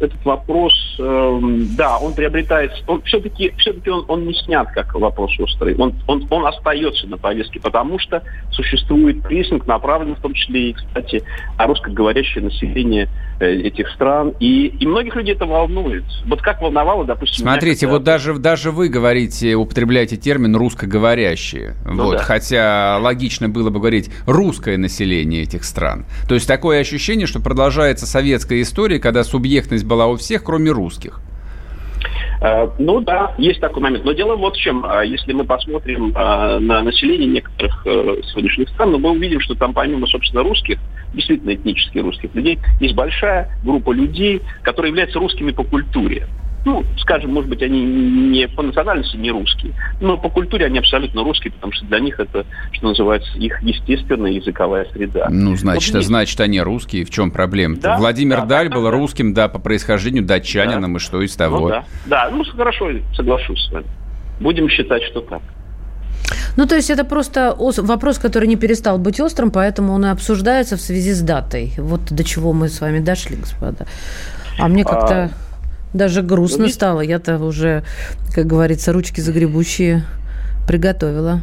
э, 0.00 0.04
этот 0.04 0.24
вопрос, 0.24 0.72
э, 0.98 1.40
да, 1.76 1.98
он 1.98 2.12
приобретает, 2.12 2.72
он 2.86 3.02
все-таки, 3.02 3.52
все-таки 3.58 3.88
он, 3.88 4.04
он 4.08 4.26
не 4.26 4.34
снят 4.34 4.68
как 4.72 4.94
вопрос 4.94 5.30
острый, 5.38 5.76
он, 5.76 5.94
он, 6.06 6.26
он 6.28 6.46
остается 6.46 7.06
на 7.06 7.18
повестке, 7.18 7.60
потому 7.60 7.98
что 7.98 8.22
существует 8.50 9.22
прессинг, 9.22 9.66
направленный 9.66 10.16
в 10.16 10.20
том 10.20 10.34
числе 10.34 10.70
и, 10.70 10.72
кстати, 10.72 11.22
на 11.56 11.66
русскоговорящее 11.66 12.44
население 12.44 13.08
э, 13.38 13.46
этих 13.46 13.88
стран, 13.90 14.34
и, 14.40 14.66
и 14.66 14.86
многих 14.86 15.14
людей 15.14 15.34
это 15.34 15.46
волнует. 15.46 16.04
Вот 16.26 16.42
как 16.42 16.60
волновало, 16.60 17.04
допустим... 17.04 17.44
Смотрите, 17.44 17.86
меня, 17.86 17.94
вот 17.94 18.04
даже, 18.04 18.34
даже 18.38 18.72
вы 18.72 18.88
говорите, 18.88 19.54
употребляете 19.54 20.16
термин 20.16 20.56
«русскоговорящие», 20.56 21.76
ну, 21.84 22.04
вот, 22.04 22.18
да. 22.18 22.22
хотя 22.24 22.98
логично 23.00 23.48
было 23.48 23.70
бы 23.70 23.78
говорить 23.78 24.10
«русское 24.26 24.76
население 24.76 25.42
этих 25.42 25.62
стран». 25.62 26.06
То 26.28 26.34
есть 26.34 26.48
такое 26.48 26.80
ощущение, 26.80 27.26
что 27.26 27.40
продолжается 27.52 28.06
советская 28.06 28.62
история, 28.62 28.98
когда 28.98 29.24
субъектность 29.24 29.84
была 29.84 30.06
у 30.06 30.16
всех, 30.16 30.42
кроме 30.42 30.70
русских. 30.70 31.20
Э, 32.40 32.66
ну 32.78 33.00
да, 33.00 33.34
есть 33.36 33.60
такой 33.60 33.82
момент. 33.82 34.06
Но 34.06 34.12
дело 34.12 34.36
вот 34.36 34.56
в 34.56 34.58
чем. 34.58 34.86
Э, 34.86 35.06
если 35.06 35.34
мы 35.34 35.44
посмотрим 35.44 36.16
э, 36.16 36.58
на 36.60 36.80
население 36.80 37.28
некоторых 37.28 37.82
сегодняшних 37.84 38.70
стран, 38.70 38.92
мы 38.92 39.10
увидим, 39.10 39.38
что 39.40 39.54
там 39.54 39.74
помимо, 39.74 40.06
собственно, 40.06 40.42
русских, 40.42 40.78
действительно 41.12 41.54
этнически 41.54 41.98
русских 41.98 42.34
людей, 42.34 42.58
есть 42.80 42.94
большая 42.94 43.50
группа 43.62 43.92
людей, 43.92 44.40
которые 44.62 44.88
являются 44.88 45.18
русскими 45.18 45.50
по 45.50 45.62
культуре 45.62 46.26
ну, 46.64 46.84
скажем, 46.98 47.32
может 47.32 47.50
быть, 47.50 47.62
они 47.62 47.82
не 47.82 48.46
по 48.48 48.62
национальности 48.62 49.16
не 49.16 49.30
русские, 49.30 49.72
но 50.00 50.16
по 50.16 50.28
культуре 50.28 50.66
они 50.66 50.78
абсолютно 50.78 51.24
русские, 51.24 51.52
потому 51.52 51.72
что 51.72 51.84
для 51.86 51.98
них 51.98 52.18
это, 52.20 52.46
что 52.72 52.88
называется, 52.88 53.36
их 53.36 53.60
естественная 53.62 54.32
языковая 54.32 54.86
среда. 54.92 55.28
Ну, 55.30 55.56
значит, 55.56 55.94
вот 55.94 56.04
значит, 56.04 56.40
они 56.40 56.60
русские. 56.60 57.04
В 57.04 57.10
чем 57.10 57.30
проблема? 57.30 57.76
Да, 57.76 57.96
Владимир 57.98 58.42
да, 58.42 58.46
Даль 58.46 58.68
да, 58.68 58.76
был 58.76 58.84
да. 58.84 58.90
русским, 58.90 59.34
да, 59.34 59.48
по 59.48 59.58
происхождению 59.58 60.24
датчанином, 60.24 60.92
да. 60.92 60.96
и 60.98 61.00
что 61.00 61.20
из 61.20 61.34
того? 61.34 61.60
Ну, 61.60 61.68
да. 61.68 61.84
да, 62.06 62.30
ну, 62.30 62.44
хорошо, 62.44 62.90
соглашусь 63.14 63.60
с 63.66 63.72
вами. 63.72 63.86
Будем 64.40 64.68
считать, 64.68 65.02
что 65.04 65.20
так. 65.20 65.42
Ну, 66.56 66.66
то 66.66 66.76
есть 66.76 66.90
это 66.90 67.04
просто 67.04 67.56
вопрос, 67.58 68.18
который 68.18 68.46
не 68.46 68.56
перестал 68.56 68.98
быть 68.98 69.20
острым, 69.20 69.50
поэтому 69.50 69.92
он 69.92 70.04
и 70.04 70.08
обсуждается 70.08 70.76
в 70.76 70.80
связи 70.80 71.12
с 71.12 71.20
датой. 71.20 71.72
Вот 71.78 72.12
до 72.12 72.24
чего 72.24 72.52
мы 72.52 72.68
с 72.68 72.80
вами 72.80 73.00
дошли, 73.00 73.36
господа. 73.36 73.86
А 74.58 74.68
мне 74.68 74.84
как-то... 74.84 75.24
А... 75.24 75.30
Даже 75.92 76.22
грустно 76.22 76.64
ну, 76.64 76.70
стало. 76.70 77.00
Я-то 77.00 77.38
уже, 77.38 77.84
как 78.34 78.46
говорится, 78.46 78.92
ручки 78.92 79.20
загребущие 79.20 80.04
приготовила. 80.66 81.42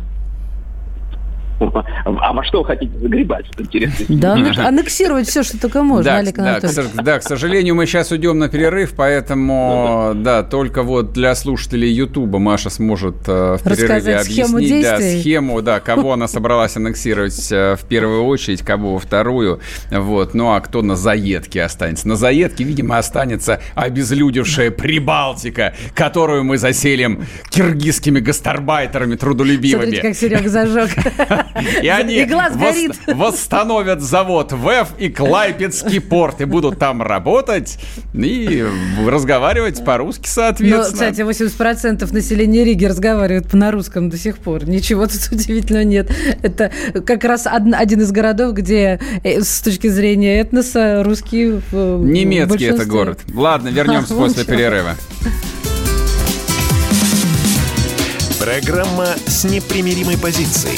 А 2.06 2.34
во 2.34 2.44
что 2.44 2.60
вы 2.60 2.66
хотите 2.66 2.98
загребать? 3.00 3.46
интересно. 3.58 4.06
Да, 4.10 4.34
аннексировать 4.68 5.28
все, 5.28 5.44
что 5.44 5.60
только 5.60 5.84
можно, 5.84 6.04
да, 6.04 6.18
Олег 6.18 6.36
да, 6.36 6.60
к, 6.60 7.04
да, 7.04 7.20
к 7.20 7.24
сожалению, 7.24 7.76
мы 7.76 7.86
сейчас 7.86 8.12
уйдем 8.12 8.38
на 8.40 8.50
перерыв, 8.50 8.94
поэтому, 8.96 10.14
ну, 10.14 10.24
да. 10.24 10.44
только 10.44 10.84
вот 10.84 11.14
для 11.14 11.36
слушателей 11.36 11.92
Ютуба 11.92 12.40
Маша 12.40 12.70
сможет 12.70 13.16
э, 13.28 13.58
в 13.60 13.64
перерыве 13.64 14.18
объяснить 14.18 14.84
да, 14.84 15.00
схему, 15.00 15.62
да, 15.62 15.80
кого 15.80 16.14
она 16.14 16.28
собралась 16.28 16.76
аннексировать 16.78 17.52
э, 17.52 17.76
в 17.76 17.86
первую 17.86 18.26
очередь, 18.26 18.62
кого 18.62 18.94
во 18.94 19.00
вторую. 19.00 19.60
Вот. 19.92 20.34
Ну, 20.34 20.52
а 20.52 20.60
кто 20.62 20.82
на 20.82 20.96
заедке 20.96 21.64
останется? 21.64 22.08
На 22.08 22.16
заедке, 22.16 22.64
видимо, 22.64 22.98
останется 22.98 23.62
обезлюдевшая 23.76 24.72
Прибалтика, 24.72 25.74
которую 25.94 26.44
мы 26.44 26.58
заселим 26.58 27.26
киргизскими 27.50 28.20
гастарбайтерами 28.20 29.16
трудолюбивыми. 29.16 29.84
Смотрите, 29.84 30.02
как 30.02 30.16
Серега 30.16 30.50
зажег. 30.50 30.90
И 31.82 31.88
они 31.88 32.26
восстановят 33.08 34.02
завод 34.02 34.52
ВЭФ 34.52 34.90
и 34.98 35.10
Клайпецкий 35.10 36.02
порт, 36.02 36.42
и 36.42 36.46
будут 36.46 36.80
там 36.80 37.02
работать 37.02 37.78
и 38.14 38.66
разговаривать 39.06 39.84
по-русски, 39.84 40.28
соответственно. 40.28 40.78
Но, 40.78 40.84
кстати, 40.84 41.22
80% 41.22 42.14
населения 42.14 42.64
Риги 42.64 42.86
разговаривают 42.86 43.54
на 43.54 43.72
русском 43.72 44.10
до 44.10 44.18
сих 44.18 44.38
пор. 44.38 44.68
Ничего 44.68 45.08
тут 45.08 45.28
удивительного 45.32 45.84
нет. 45.84 46.12
Это 46.42 46.72
как 47.06 47.24
раз 47.24 47.48
один 47.48 48.02
из 48.02 48.12
городов, 48.12 48.54
где 48.54 49.00
э, 49.24 49.42
с 49.42 49.62
точки 49.62 49.88
зрения 49.88 50.40
этноса 50.40 51.04
русские 51.04 51.62
Немецкий 51.72 52.66
это 52.66 52.86
город. 52.86 53.20
Ладно, 53.34 53.70
вернемся 53.70 54.14
после 54.16 54.44
перерыва. 54.44 54.96
Программа 58.40 59.08
с 59.28 59.44
непримиримой 59.44 60.18
позицией. 60.18 60.78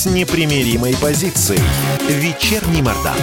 с 0.00 0.06
непримиримой 0.06 0.94
позицией. 0.96 1.60
Вечерний 2.08 2.80
Мордан. 2.80 3.18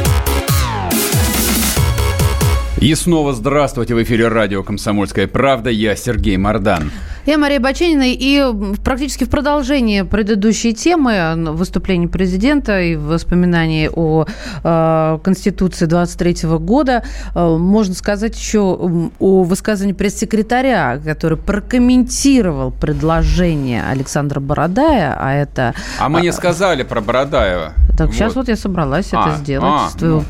И 2.79 2.93
снова 2.93 3.33
здравствуйте 3.33 3.95
в 3.95 4.03
эфире 4.03 4.27
радио 4.27 4.61
«Комсомольская 4.61 5.25
правда». 5.25 5.71
Я 5.71 5.95
Сергей 5.95 6.37
Мордан. 6.37 6.91
Я 7.25 7.39
Мария 7.39 7.59
Баченина, 7.59 8.03
и 8.05 8.39
практически 8.85 9.23
в 9.23 9.31
продолжении 9.31 10.03
предыдущей 10.03 10.75
темы 10.75 11.33
выступления 11.53 12.07
президента 12.07 12.79
и 12.79 12.95
воспоминаний 12.95 13.89
о 13.89 14.25
э, 14.63 15.19
Конституции 15.23 15.87
23 15.87 16.47
года 16.59 17.03
э, 17.33 17.57
можно 17.57 17.95
сказать 17.95 18.37
еще 18.37 18.59
о 18.59 19.43
высказывании 19.43 19.93
пресс-секретаря, 19.93 21.01
который 21.03 21.39
прокомментировал 21.39 22.69
предложение 22.69 23.85
Александра 23.89 24.39
Бородая, 24.39 25.17
а 25.19 25.33
это... 25.33 25.73
А 25.99 26.09
мы 26.09 26.21
не 26.21 26.31
сказали 26.31 26.83
про 26.83 27.01
Бородаева. 27.01 27.73
Так, 27.97 28.07
вот. 28.07 28.15
сейчас 28.15 28.35
вот 28.35 28.47
я 28.47 28.55
собралась 28.55 29.09
а, 29.11 29.29
это 29.29 29.37
сделать. 29.37 29.65
А, 29.67 29.89
с 29.89 29.93
твоего... 29.93 30.17
ну. 30.17 30.23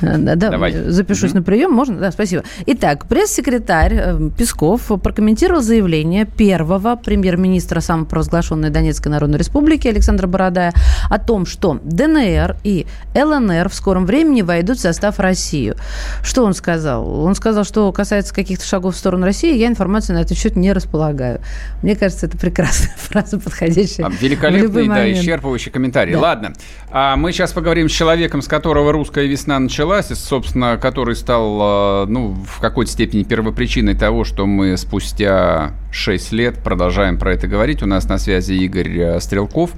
Да, 0.00 0.34
Давай. 0.36 0.72
запишусь 0.72 1.30
угу. 1.30 1.38
на 1.38 1.44
прием, 1.44 1.72
можно? 1.72 1.96
Да, 1.98 2.10
спасибо. 2.10 2.44
Итак, 2.66 3.06
пресс-секретарь 3.06 3.94
э, 3.94 4.30
Песков 4.36 4.90
прокомментировал 5.02 5.60
заявление 5.60 6.24
первого 6.24 6.96
премьер-министра 6.96 7.80
самопровозглашенной 7.80 8.70
Донецкой 8.70 9.12
Народной 9.12 9.38
Республики 9.38 9.88
Александра 9.88 10.26
Бородая 10.26 10.72
о 11.10 11.18
том, 11.18 11.46
что 11.46 11.80
ДНР 11.82 12.56
и 12.64 12.86
ЛНР 13.14 13.68
в 13.68 13.74
скором 13.74 14.06
времени 14.06 14.42
войдут 14.42 14.78
в 14.78 14.80
состав 14.80 15.18
России. 15.18 15.74
Что 16.22 16.44
он 16.44 16.54
сказал? 16.54 17.24
Он 17.24 17.34
сказал, 17.34 17.64
что 17.64 17.90
касается 17.92 18.34
каких-то 18.34 18.64
шагов 18.64 18.94
в 18.94 18.98
сторону 18.98 19.24
России, 19.24 19.56
я 19.56 19.66
информации 19.66 20.12
на 20.12 20.18
этот 20.18 20.38
счет 20.38 20.56
не 20.56 20.72
располагаю. 20.72 21.40
Мне 21.82 21.96
кажется, 21.96 22.26
это 22.26 22.38
прекрасная 22.38 22.94
фраза, 22.96 23.38
подходящая 23.38 24.10
Великолепный, 24.20 24.88
да, 24.88 25.10
исчерпывающий 25.12 25.70
комментарий. 25.70 26.14
Да. 26.14 26.20
Ладно, 26.20 26.52
а 26.90 27.16
мы 27.16 27.32
сейчас 27.32 27.52
поговорим 27.52 27.88
с 27.88 27.92
человеком, 27.92 28.42
с 28.42 28.48
которого 28.48 28.92
русская 28.92 29.26
весна 29.26 29.58
началась 29.58 29.87
и, 30.10 30.14
собственно, 30.14 30.76
который 30.76 31.16
стал, 31.16 32.04
э, 32.04 32.06
ну, 32.08 32.36
в 32.46 32.60
какой-то 32.60 32.90
степени 32.90 33.22
первопричиной 33.22 33.94
того, 33.94 34.24
что 34.24 34.46
мы 34.46 34.76
спустя 34.76 35.72
6 35.90 36.32
лет 36.32 36.58
продолжаем 36.62 37.18
про 37.18 37.32
это 37.32 37.46
говорить. 37.46 37.82
У 37.82 37.86
нас 37.86 38.08
на 38.08 38.18
связи 38.18 38.52
Игорь 38.52 38.98
э, 38.98 39.20
Стрелков, 39.20 39.70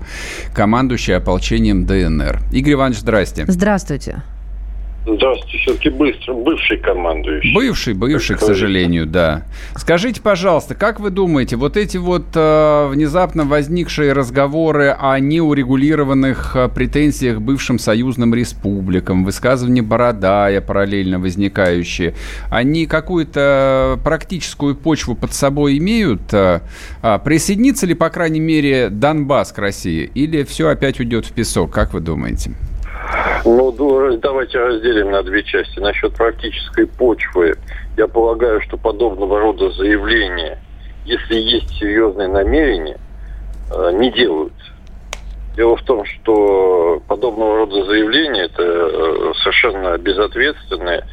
командующий 0.54 1.16
ополчением 1.16 1.86
ДНР. 1.86 2.40
Игорь 2.52 2.74
Иванович, 2.74 3.00
здрасте. 3.00 3.44
Здравствуйте. 3.46 4.22
Здравствуйте, 5.16 5.58
все-таки 5.58 5.88
быстро, 5.88 6.34
бывший 6.34 6.76
командующий. 6.76 7.52
Бывший, 7.54 7.94
бывший, 7.94 8.36
к 8.36 8.40
сожалению, 8.40 9.06
да. 9.06 9.44
Скажите, 9.74 10.20
пожалуйста, 10.20 10.74
как 10.74 11.00
вы 11.00 11.10
думаете, 11.10 11.56
вот 11.56 11.76
эти 11.76 11.96
вот 11.96 12.26
э, 12.34 12.88
внезапно 12.88 13.44
возникшие 13.44 14.12
разговоры 14.12 14.96
о 14.98 15.18
неурегулированных 15.18 16.54
э, 16.54 16.68
претензиях 16.68 17.40
бывшим 17.40 17.78
союзным 17.78 18.34
республикам, 18.34 19.24
высказывания 19.24 19.82
Бородая 19.82 20.60
параллельно 20.60 21.18
возникающие, 21.18 22.14
они 22.48 22.86
какую-то 22.86 23.98
практическую 24.04 24.76
почву 24.76 25.14
под 25.14 25.32
собой 25.34 25.78
имеют? 25.78 26.32
Э, 26.32 26.60
а 27.02 27.18
присоединится 27.18 27.86
ли, 27.86 27.94
по 27.94 28.10
крайней 28.10 28.40
мере, 28.40 28.90
Донбасс 28.90 29.52
к 29.52 29.58
России? 29.58 30.10
Или 30.14 30.44
все 30.44 30.68
опять 30.68 31.00
уйдет 31.00 31.26
в 31.26 31.32
песок? 31.32 31.72
Как 31.72 31.92
вы 31.94 32.00
думаете? 32.00 32.52
Ну, 33.44 33.72
давайте 34.18 34.58
разделим 34.58 35.10
на 35.10 35.22
две 35.22 35.42
части. 35.42 35.78
Насчет 35.78 36.14
практической 36.14 36.86
почвы, 36.86 37.56
я 37.96 38.06
полагаю, 38.06 38.60
что 38.60 38.76
подобного 38.76 39.40
рода 39.40 39.70
заявления, 39.70 40.58
если 41.04 41.36
есть 41.36 41.70
серьезные 41.78 42.28
намерения, 42.28 42.98
э, 43.74 43.92
не 43.94 44.10
делают. 44.10 44.52
Дело 45.56 45.76
в 45.76 45.82
том, 45.82 46.04
что 46.04 47.02
подобного 47.08 47.56
рода 47.56 47.84
заявления 47.84 48.42
это 48.42 48.62
э, 48.62 49.32
совершенно 49.42 49.96
безответственные. 49.98 51.04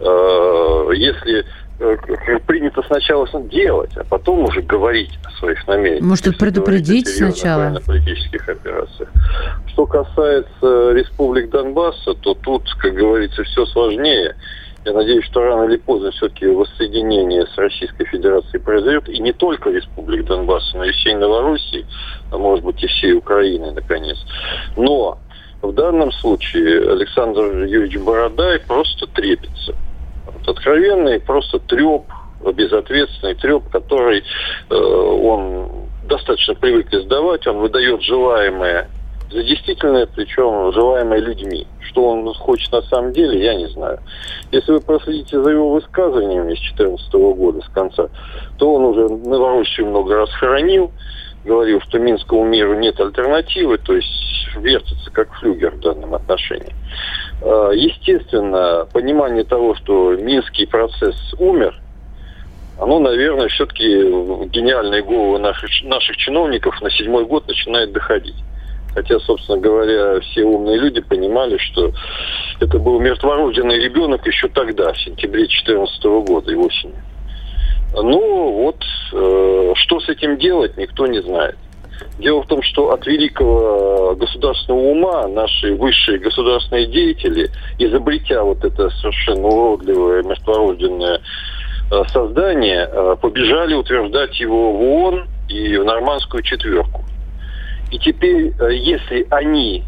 Э, 0.00 0.90
если 0.94 1.44
принято 1.78 2.82
сначала 2.82 3.28
делать, 3.44 3.96
а 3.96 4.04
потом 4.04 4.44
уже 4.44 4.62
говорить 4.62 5.18
о 5.24 5.30
своих 5.38 5.66
намерениях. 5.68 6.02
Может, 6.02 6.36
предупредить 6.38 7.08
сначала? 7.08 7.70
На 7.70 7.80
политических 7.80 8.48
операциях. 8.48 9.08
Что 9.68 9.86
касается 9.86 10.92
республик 10.92 11.50
Донбасса, 11.50 12.14
то 12.14 12.34
тут, 12.34 12.68
как 12.74 12.94
говорится, 12.94 13.44
все 13.44 13.64
сложнее. 13.66 14.34
Я 14.84 14.92
надеюсь, 14.92 15.24
что 15.24 15.42
рано 15.42 15.64
или 15.64 15.76
поздно 15.76 16.10
все-таки 16.12 16.46
воссоединение 16.46 17.46
с 17.46 17.56
Российской 17.58 18.06
Федерацией 18.06 18.60
произойдет. 18.60 19.08
И 19.08 19.18
не 19.20 19.32
только 19.32 19.70
республик 19.70 20.24
Донбасса, 20.24 20.76
но 20.76 20.84
и 20.84 20.92
всей 20.92 21.14
Новороссии, 21.14 21.86
а 22.32 22.38
может 22.38 22.64
быть 22.64 22.82
и 22.82 22.86
всей 22.86 23.12
Украины, 23.12 23.72
наконец. 23.72 24.16
Но 24.76 25.18
в 25.62 25.72
данном 25.72 26.10
случае 26.12 26.90
Александр 26.90 27.64
Юрьевич 27.64 27.98
Бородай 27.98 28.60
просто 28.60 29.06
трепится 29.08 29.74
откровенный 30.48 31.20
просто 31.20 31.58
треп, 31.58 32.04
безответственный 32.54 33.34
треп, 33.34 33.68
который 33.70 34.22
э, 34.70 34.74
он 34.74 35.68
достаточно 36.04 36.54
привык 36.54 36.92
издавать, 36.92 37.46
он 37.46 37.58
выдает 37.58 38.02
желаемое 38.02 38.88
за 39.30 39.42
действительное, 39.42 40.06
причем 40.06 40.72
желаемое 40.72 41.20
людьми. 41.20 41.66
Что 41.80 42.10
он 42.10 42.32
хочет 42.34 42.72
на 42.72 42.82
самом 42.82 43.12
деле, 43.12 43.44
я 43.44 43.54
не 43.54 43.66
знаю. 43.68 43.98
Если 44.50 44.72
вы 44.72 44.80
проследите 44.80 45.40
за 45.42 45.50
его 45.50 45.70
высказываниями 45.70 46.54
с 46.54 46.74
2014 46.74 47.12
года, 47.12 47.60
с 47.60 47.68
конца, 47.68 48.08
то 48.58 48.74
он 48.74 48.84
уже 48.84 49.08
Новороссию 49.08 49.86
много 49.86 50.16
раз 50.16 50.30
хоронил, 50.30 50.92
говорил, 51.44 51.80
что 51.82 51.98
Минскому 51.98 52.44
миру 52.44 52.74
нет 52.74 52.98
альтернативы, 53.00 53.78
то 53.78 53.94
есть 53.94 54.08
вертится 54.56 55.10
как 55.10 55.32
флюгер 55.34 55.72
в 55.72 55.80
данном 55.80 56.14
отношении. 56.14 56.74
А, 57.42 57.70
естественно, 57.70 58.86
понимание 58.92 59.44
того, 59.44 59.74
что 59.76 60.16
Минский 60.16 60.66
процесс 60.66 61.16
умер, 61.38 61.74
оно, 62.80 63.00
наверное, 63.00 63.48
все-таки 63.48 63.84
гениальные 64.48 65.02
головы 65.02 65.38
наших, 65.38 65.70
наших 65.84 66.16
чиновников 66.16 66.80
на 66.80 66.90
седьмой 66.90 67.24
год 67.24 67.46
начинает 67.48 67.92
доходить. 67.92 68.36
Хотя, 68.94 69.18
собственно 69.20 69.58
говоря, 69.58 70.20
все 70.20 70.44
умные 70.44 70.78
люди 70.78 71.00
понимали, 71.00 71.56
что 71.58 71.92
это 72.60 72.78
был 72.78 73.00
мертворожденный 73.00 73.78
ребенок 73.78 74.26
еще 74.26 74.48
тогда, 74.48 74.92
в 74.92 74.98
сентябре 74.98 75.42
2014 75.42 76.04
года 76.26 76.50
и 76.50 76.54
осенью. 76.54 76.96
Ну, 77.94 78.52
вот, 78.52 78.84
э, 79.12 79.72
что 79.76 80.00
с 80.00 80.08
этим 80.08 80.36
делать, 80.38 80.76
никто 80.76 81.06
не 81.06 81.20
знает. 81.22 81.56
Дело 82.18 82.42
в 82.42 82.46
том, 82.46 82.62
что 82.62 82.92
от 82.92 83.06
великого 83.06 84.14
государственного 84.16 84.80
ума 84.80 85.28
наши 85.28 85.74
высшие 85.74 86.18
государственные 86.18 86.86
деятели, 86.86 87.50
изобретя 87.78 88.42
вот 88.42 88.64
это 88.64 88.90
совершенно 88.90 89.46
уродливое 89.46 90.22
мертворожденное 90.22 91.20
э, 91.90 92.02
создание, 92.12 92.88
э, 92.90 93.16
побежали 93.20 93.74
утверждать 93.74 94.38
его 94.40 94.72
в 94.72 94.82
ООН 94.82 95.28
и 95.48 95.76
в 95.76 95.84
нормандскую 95.84 96.42
четверку. 96.42 97.04
И 97.90 97.98
теперь, 97.98 98.52
э, 98.58 98.74
если 98.74 99.26
они 99.30 99.84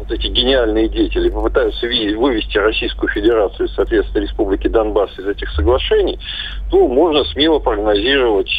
вот 0.00 0.10
эти 0.10 0.28
гениальные 0.28 0.88
деятели 0.88 1.28
попытаются 1.28 1.86
вывести 1.86 2.56
Российскую 2.56 3.10
Федерацию, 3.10 3.68
соответственно, 3.68 4.22
Республики 4.22 4.66
Донбасс 4.66 5.10
из 5.18 5.26
этих 5.26 5.50
соглашений, 5.50 6.18
то 6.70 6.88
можно 6.88 7.22
смело 7.24 7.58
прогнозировать 7.58 8.50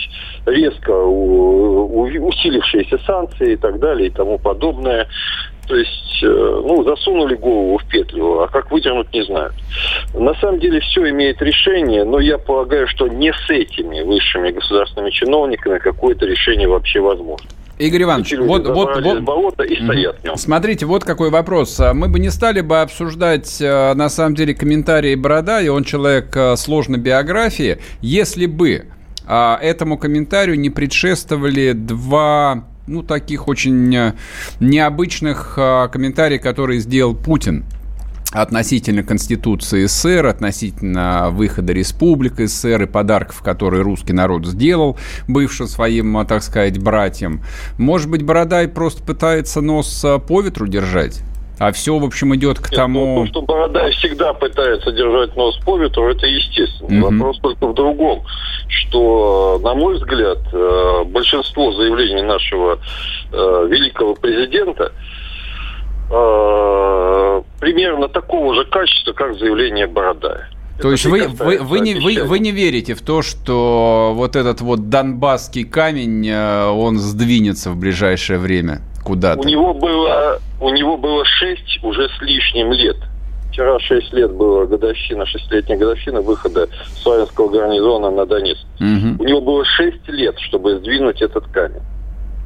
резко 0.46 0.92
усилившиеся 0.92 3.00
санкции 3.06 3.54
и 3.54 3.56
так 3.56 3.80
далее 3.80 4.08
и 4.08 4.12
тому 4.12 4.38
подобное. 4.38 5.08
То 5.68 5.76
есть, 5.76 6.24
э, 6.24 6.28
ну, 6.28 6.84
засунули 6.84 7.36
голову 7.36 7.78
в 7.78 7.88
петлю, 7.88 8.42
а 8.42 8.48
как 8.48 8.72
выдернуть, 8.72 9.14
не 9.14 9.24
знают. 9.24 9.54
На 10.14 10.34
самом 10.36 10.60
деле 10.60 10.82
все 10.82 11.10
имеет 11.12 11.42
решение, 11.42 12.04
но 12.04 12.20
я 12.20 12.38
полагаю, 12.38 12.88
что 12.88 13.08
не 13.08 13.32
с 13.32 13.50
этими 13.50 14.02
высшими 14.02 14.52
государственными 14.52 15.12
чиновниками 15.12 15.80
какое-то 15.80 16.26
решение 16.26 16.68
вообще 16.68 17.00
возможно. 17.00 17.48
Игорь 17.78 18.04
Иванович, 18.04 18.34
вот, 18.38 18.68
вот, 18.68 19.02
вот, 19.02 19.22
болото 19.22 19.64
и 19.64 19.84
стоят 19.84 20.20
в 20.20 20.24
нем. 20.24 20.36
Смотрите, 20.36 20.86
вот 20.86 21.04
какой 21.04 21.32
вопрос. 21.32 21.82
Мы 21.94 22.10
бы 22.10 22.20
не 22.20 22.30
стали 22.30 22.62
бы 22.62 22.82
обсуждать, 22.82 23.60
э, 23.60 23.94
на 23.94 24.10
самом 24.10 24.36
деле, 24.36 24.54
комментарии 24.54 25.16
Борода, 25.16 25.62
и 25.62 25.68
он 25.68 25.84
человек 25.84 26.36
э, 26.36 26.56
сложной 26.58 27.00
биографии, 27.00 27.80
если 28.02 28.46
бы 28.46 28.86
а, 29.26 29.57
этому 29.61 29.97
комментарию 29.97 30.59
не 30.59 30.69
предшествовали 30.69 31.74
два 31.74 32.65
ну, 32.88 33.03
таких 33.03 33.47
очень 33.47 33.95
э, 33.95 34.13
необычных 34.59 35.53
комментариев, 35.55 36.41
которые 36.41 36.80
сделал 36.80 37.15
Путин 37.15 37.63
относительно 38.32 39.03
Конституции 39.03 39.86
СССР, 39.86 40.26
относительно 40.26 41.30
выхода 41.32 41.74
Республик 41.74 42.39
СССР 42.39 42.84
и 42.84 42.86
подарков, 42.86 43.41
которые 43.41 43.84
русский 43.84 44.13
народ 44.13 44.45
сделал 44.45 44.97
бывшим 45.28 45.67
своим, 45.67 46.26
так 46.26 46.41
сказать, 46.43 46.82
братьям. 46.82 47.41
Может 47.78 48.09
быть, 48.09 48.24
Бородай 48.24 48.67
просто 48.67 49.03
пытается 49.03 49.61
нос 49.61 50.03
э, 50.05 50.19
по 50.19 50.41
ветру 50.41 50.67
держать? 50.67 51.22
А 51.59 51.72
все, 51.72 51.97
в 51.99 52.03
общем, 52.03 52.34
идет 52.36 52.59
к 52.59 52.72
Нет, 52.72 52.76
тому... 52.76 53.17
Ну, 53.17 53.22
то, 53.26 53.28
что 53.28 53.41
Бородай 53.43 53.91
всегда 53.91 54.34
пытается 54.34 54.91
держать 54.91 55.36
нос 55.36 55.59
по 55.63 55.78
ветру, 55.78 56.09
это 56.09 56.26
естественно. 56.26 57.05
Угу. 57.05 57.17
Вопрос 57.17 57.39
только 57.39 57.67
в 57.67 57.76
другом, 57.76 58.24
что, 58.72 59.59
на 59.63 59.76
мой 59.76 59.95
взгляд, 59.95 60.39
э, 60.51 61.03
большинство 61.05 61.72
заявлений 61.74 62.24
нашего 62.24 62.80
э, 63.32 63.67
великого 63.69 64.15
президента 64.15 64.91
примерно 67.61 68.09
такого 68.09 68.53
же 68.53 68.65
качества, 68.65 69.13
как 69.13 69.34
заявление 69.36 69.88
Бородая. 69.88 70.49
То 70.82 70.91
есть 70.91 71.05
вы, 71.05 71.28
вы, 71.28 71.59
вы, 71.59 71.80
не, 71.80 71.95
вы, 71.95 72.24
вы 72.24 72.39
не 72.39 72.51
верите 72.51 72.95
в 72.95 73.01
то, 73.01 73.22
что 73.22 74.13
вот 74.15 74.36
этот 74.36 74.61
вот 74.61 74.89
донбасский 74.89 75.63
камень, 75.63 76.28
э, 76.28 76.65
он 76.67 76.97
сдвинется 76.97 77.69
в 77.69 77.78
ближайшее 77.78 78.39
время 78.39 78.82
куда-то? 79.03 79.41
У 79.41 79.43
него 79.45 79.74
было, 79.74 80.39
у 80.59 80.69
него 80.69 80.97
было 80.97 81.24
6 81.24 81.84
уже 81.84 82.09
с 82.09 82.22
лишним 82.22 82.72
лет. 82.72 82.97
Вчера 83.52 83.78
6 83.80 84.14
лет 84.14 84.32
было 84.32 84.66
годовщина, 84.66 85.26
шестилетняя 85.26 85.78
годовщина 85.78 86.22
выхода 86.22 86.70
Славянского 86.95 87.49
гарнизона 87.49 88.10
на 88.10 88.26
Донецк. 88.26 88.66
Угу. 88.80 89.24
У 89.24 89.24
него 89.26 89.41
было 89.41 89.66
6 89.66 90.08
лет, 90.08 90.39
чтобы 90.39 90.78
сдвинуть 90.78 91.22
этот 91.22 91.45
камень. 91.47 91.82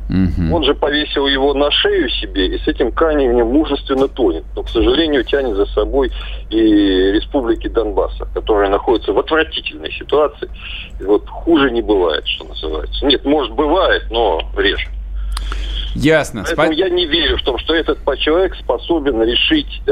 Угу. 0.10 0.56
Он 0.56 0.64
же 0.64 0.74
повесил 0.74 1.28
его 1.28 1.54
на 1.54 1.70
шею 1.72 2.10
себе 2.10 2.48
и 2.48 2.58
с 2.58 2.68
этим 2.68 2.92
камнем 2.92 3.46
мужественно 3.48 4.08
тонет. 4.08 4.44
Но, 4.56 4.64
к 4.64 4.70
сожалению, 4.70 5.24
тянет 5.24 5.56
за 5.56 5.66
собой 5.68 6.12
и 6.50 6.58
республики 6.58 7.68
Донбасса, 7.68 8.28
которые 8.34 8.70
находятся 8.70 9.14
в 9.14 9.20
отвратительной 9.20 9.92
ситуации. 9.92 10.50
И 11.00 11.04
вот 11.04 11.28
хуже 11.28 11.72
не 11.72 11.82
бывает, 11.82 12.26
что 12.28 12.46
называется. 12.46 13.06
Нет, 13.06 13.26
может, 13.26 13.54
бывает, 13.54 14.04
но 14.10 14.42
реже. 14.58 14.88
Ясно. 15.96 16.44
Поэтому 16.44 16.74
Спа... 16.74 16.74
я 16.74 16.90
не 16.90 17.06
верю 17.06 17.38
в 17.38 17.44
том, 17.44 17.58
что 17.58 17.74
этот 17.74 18.00
человек 18.20 18.54
способен 18.56 19.22
решить 19.24 19.82
э, 19.88 19.92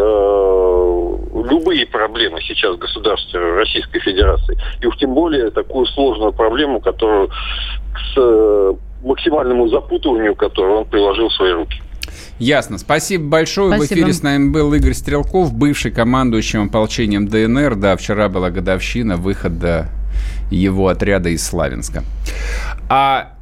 любые 1.50 1.86
проблемы 1.88 2.42
сейчас 2.42 2.76
в 2.76 2.80
государстве 2.80 3.40
Российской 3.40 4.00
Федерации. 4.00 4.58
И 4.82 4.86
уж 4.86 4.98
тем 4.98 5.14
более 5.14 5.50
такую 5.50 5.86
сложную 5.88 6.34
проблему, 6.34 6.82
которую 6.82 7.30
с 8.14 8.78
максимальному 9.04 9.68
запутыванию, 9.70 10.36
которое 10.36 10.78
он 10.80 10.86
приложил 10.86 11.30
в 11.30 11.34
свои 11.34 11.52
руки. 11.54 11.82
Ясно. 12.40 12.78
Спасибо 12.78 13.26
большое. 13.26 13.70
Спасибо. 13.70 13.88
В 13.88 14.02
эфире 14.02 14.14
с 14.14 14.24
нами 14.24 14.50
был 14.50 14.74
Игорь 14.74 14.94
Стрелков, 14.94 15.54
бывший 15.54 15.92
командующим 15.92 16.68
ополчением 16.68 17.28
ДНР. 17.28 17.76
Да, 17.76 17.96
вчера 17.96 18.30
была 18.30 18.50
годовщина 18.50 19.18
выхода 19.18 19.88
его 20.52 20.88
отряда 20.88 21.30
из 21.30 21.46
Славянска. 21.46 22.04
А 22.90 23.34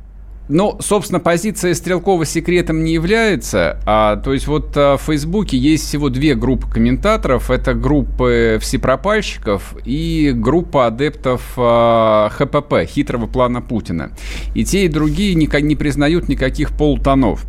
ну, 0.49 0.77
собственно, 0.81 1.19
позиция 1.19 1.73
Стрелкова 1.73 2.25
секретом 2.25 2.83
не 2.83 2.93
является. 2.93 3.79
А, 3.85 4.17
то 4.17 4.33
есть 4.33 4.47
вот 4.47 4.75
а, 4.75 4.97
в 4.97 5.01
Фейсбуке 5.03 5.57
есть 5.57 5.87
всего 5.87 6.09
две 6.09 6.35
группы 6.35 6.69
комментаторов. 6.69 7.49
Это 7.49 7.73
группы 7.73 8.57
всепропальщиков 8.59 9.75
и 9.85 10.33
группа 10.35 10.87
адептов 10.87 11.53
а, 11.55 12.29
ХПП, 12.29 12.85
хитрого 12.85 13.27
плана 13.27 13.61
Путина. 13.61 14.11
И 14.53 14.65
те, 14.65 14.85
и 14.85 14.87
другие 14.89 15.35
не, 15.35 15.49
не 15.61 15.75
признают 15.75 16.27
никаких 16.27 16.71
полутонов. 16.71 17.45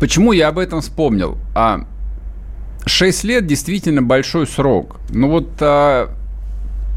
Почему 0.00 0.32
я 0.32 0.48
об 0.48 0.58
этом 0.58 0.80
вспомнил? 0.80 1.38
А, 1.54 1.86
6 2.86 3.24
лет 3.24 3.46
действительно 3.46 4.02
большой 4.02 4.46
срок. 4.46 4.96
Ну 5.10 5.28
вот 5.28 5.50
а, 5.60 6.10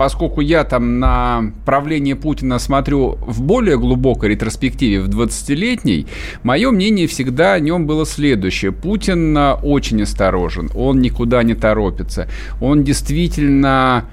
поскольку 0.02 0.41
я 0.41 0.64
там 0.64 0.97
на 0.97 1.52
правление 1.64 2.16
Путина 2.16 2.58
смотрю 2.58 3.20
в 3.22 3.43
более 3.43 3.78
глубокой 3.78 4.30
ретроспективе, 4.30 4.99
в 4.99 5.10
20-летней, 5.10 6.08
мое 6.41 6.72
мнение 6.72 7.06
всегда 7.06 7.54
о 7.54 7.60
нем 7.60 7.86
было 7.86 8.04
следующее. 8.08 8.72
Путин 8.72 9.38
а, 9.38 9.60
очень 9.62 10.02
осторожен, 10.02 10.72
он 10.74 11.02
никуда 11.02 11.43
не 11.43 11.54
торопится. 11.54 12.28
Он 12.60 12.84
действительно, 12.84 14.06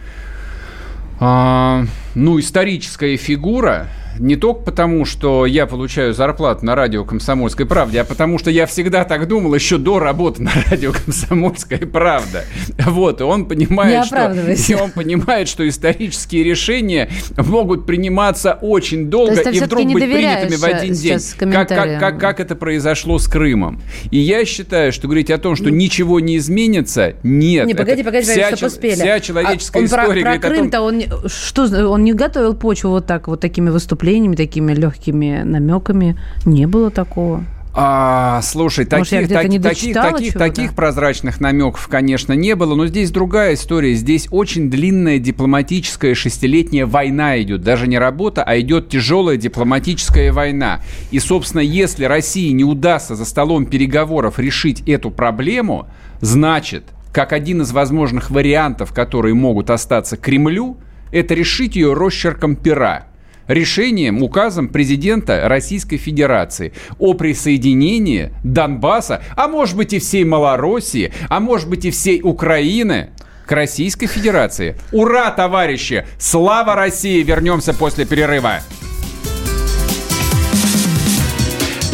э, 1.21 1.85
ну, 2.15 2.39
историческая 2.39 3.17
фигура, 3.17 3.89
не 4.19 4.37
только 4.37 4.63
потому, 4.63 5.05
что 5.05 5.47
я 5.47 5.67
получаю 5.67 6.13
зарплату 6.13 6.65
на 6.65 6.75
радио 6.75 7.05
«Комсомольской 7.05 7.67
правде», 7.67 8.01
а 8.01 8.05
потому 8.05 8.39
что 8.39 8.51
я 8.51 8.67
всегда 8.67 9.05
так 9.05 9.29
думал 9.29 9.55
еще 9.55 9.79
до 9.79 9.99
работы 9.99 10.43
на 10.43 10.51
радио 10.71 10.93
«Комсомольская 10.93 11.81
правда». 11.81 12.45
Вот, 12.79 13.21
и 13.21 13.25
он 13.25 13.47
понимает, 13.47 14.07
что, 14.07 14.33
и 14.69 14.75
он 14.75 14.91
понимает, 14.91 15.49
что 15.49 15.69
исторические 15.69 16.45
решения 16.45 17.09
могут 17.37 17.87
приниматься 17.87 18.59
очень 18.61 19.09
долго 19.09 19.41
и 19.41 19.61
вдруг 19.61 19.93
быть 19.93 20.05
принятыми 20.05 20.57
в 20.57 20.65
один 20.65 20.95
день. 20.95 21.19
Как, 21.39 21.69
как, 21.69 22.01
как, 22.01 22.21
как 22.21 22.41
это 22.41 22.57
произошло 22.57 23.19
с 23.19 23.29
Крымом. 23.29 23.81
И 24.11 24.19
я 24.19 24.45
считаю, 24.45 24.93
что 24.93 25.07
говорить 25.07 25.31
о 25.31 25.39
том, 25.39 25.57
что 25.57 25.71
ничего 25.71 26.21
не 26.21 26.39
изменится, 26.39 27.15
нет. 27.23 27.67
Не, 27.67 27.75
погоди, 27.75 28.03
погоди, 28.03 28.25
вся, 28.25 28.57
чтобы 28.57 28.73
успели. 28.73 28.95
Вся 28.95 29.21
человеческая 29.21 29.83
а 29.83 29.85
история 29.85 30.23
про, 30.23 30.39
про 30.39 30.49
Крым-то 30.49 30.79
том... 30.79 30.87
он, 30.87 31.29
что, 31.29 31.89
он 31.89 32.05
не 32.05 32.13
готовил 32.13 32.55
почву 32.55 32.91
вот 32.91 33.07
так, 33.07 33.29
вот 33.29 33.41
такими 33.41 33.71
выступлениями 33.71 34.08
выступлениями, 34.09 34.37
такими 34.37 34.73
легкими 34.73 35.43
намеками. 35.45 36.17
Не 36.45 36.67
было 36.67 36.91
такого. 36.91 37.45
А, 37.81 38.41
слушай, 38.43 38.89
Может, 38.91 39.11
таких, 39.11 39.29
так, 39.29 39.43
таких, 39.43 39.95
таких, 39.95 40.35
таких 40.35 40.75
прозрачных 40.75 41.39
намеков, 41.41 41.87
конечно, 41.87 42.33
не 42.33 42.57
было, 42.57 42.75
но 42.75 42.87
здесь 42.89 43.13
другая 43.13 43.55
история. 43.55 43.95
Здесь 43.95 44.27
очень 44.33 44.69
длинная 44.69 45.21
дипломатическая 45.21 46.15
шестилетняя 46.15 46.87
война 46.87 47.41
идет. 47.41 47.63
Даже 47.63 47.87
не 47.87 47.99
работа, 47.99 48.43
а 48.43 48.59
идет 48.59 48.89
тяжелая 48.89 49.37
дипломатическая 49.37 50.33
война. 50.33 50.81
И, 51.13 51.21
собственно, 51.21 51.61
если 51.61 52.05
России 52.05 52.51
не 52.51 52.65
удастся 52.65 53.15
за 53.15 53.25
столом 53.25 53.67
переговоров 53.67 54.41
решить 54.41 54.83
эту 54.89 55.11
проблему, 55.13 55.87
значит, 56.21 56.85
как 57.13 57.33
один 57.33 57.63
из 57.63 57.71
возможных 57.71 58.31
вариантов, 58.31 58.93
которые 58.93 59.35
могут 59.35 59.71
остаться 59.71 60.17
Кремлю, 60.17 60.79
это 61.13 61.35
решить 61.35 61.77
ее 61.77 61.93
росчерком 61.93 62.57
пера 62.57 63.08
решением, 63.49 64.23
указом 64.23 64.69
президента 64.69 65.49
Российской 65.49 65.97
Федерации 65.97 66.73
о 66.99 67.15
присоединении 67.15 68.31
Донбасса, 68.45 69.23
а 69.37 69.49
может 69.49 69.77
быть 69.77 69.93
и 69.93 69.99
всей 69.99 70.25
Малороссии, 70.25 71.13
а 71.29 71.41
может 71.41 71.69
быть 71.69 71.85
и 71.85 71.91
всей 71.91 72.21
Украины 72.23 73.11
к 73.47 73.53
Российской 73.53 74.07
Федерации. 74.07 74.77
Ура, 74.93 75.31
товарищи! 75.31 76.07
Слава 76.19 76.75
России! 76.75 77.23
Вернемся 77.23 77.73
после 77.73 78.05
перерыва. 78.05 78.61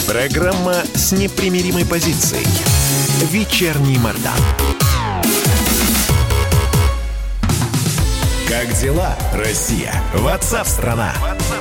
Программа 0.07 0.82
с 0.94 1.12
непримиримой 1.12 1.86
позицией. 1.86 2.46
Вечерний 3.30 3.98
Мордан. 3.98 4.32
Как 8.48 8.72
дела, 8.80 9.16
Россия? 9.32 9.92
Ватсап-страна! 10.14 11.12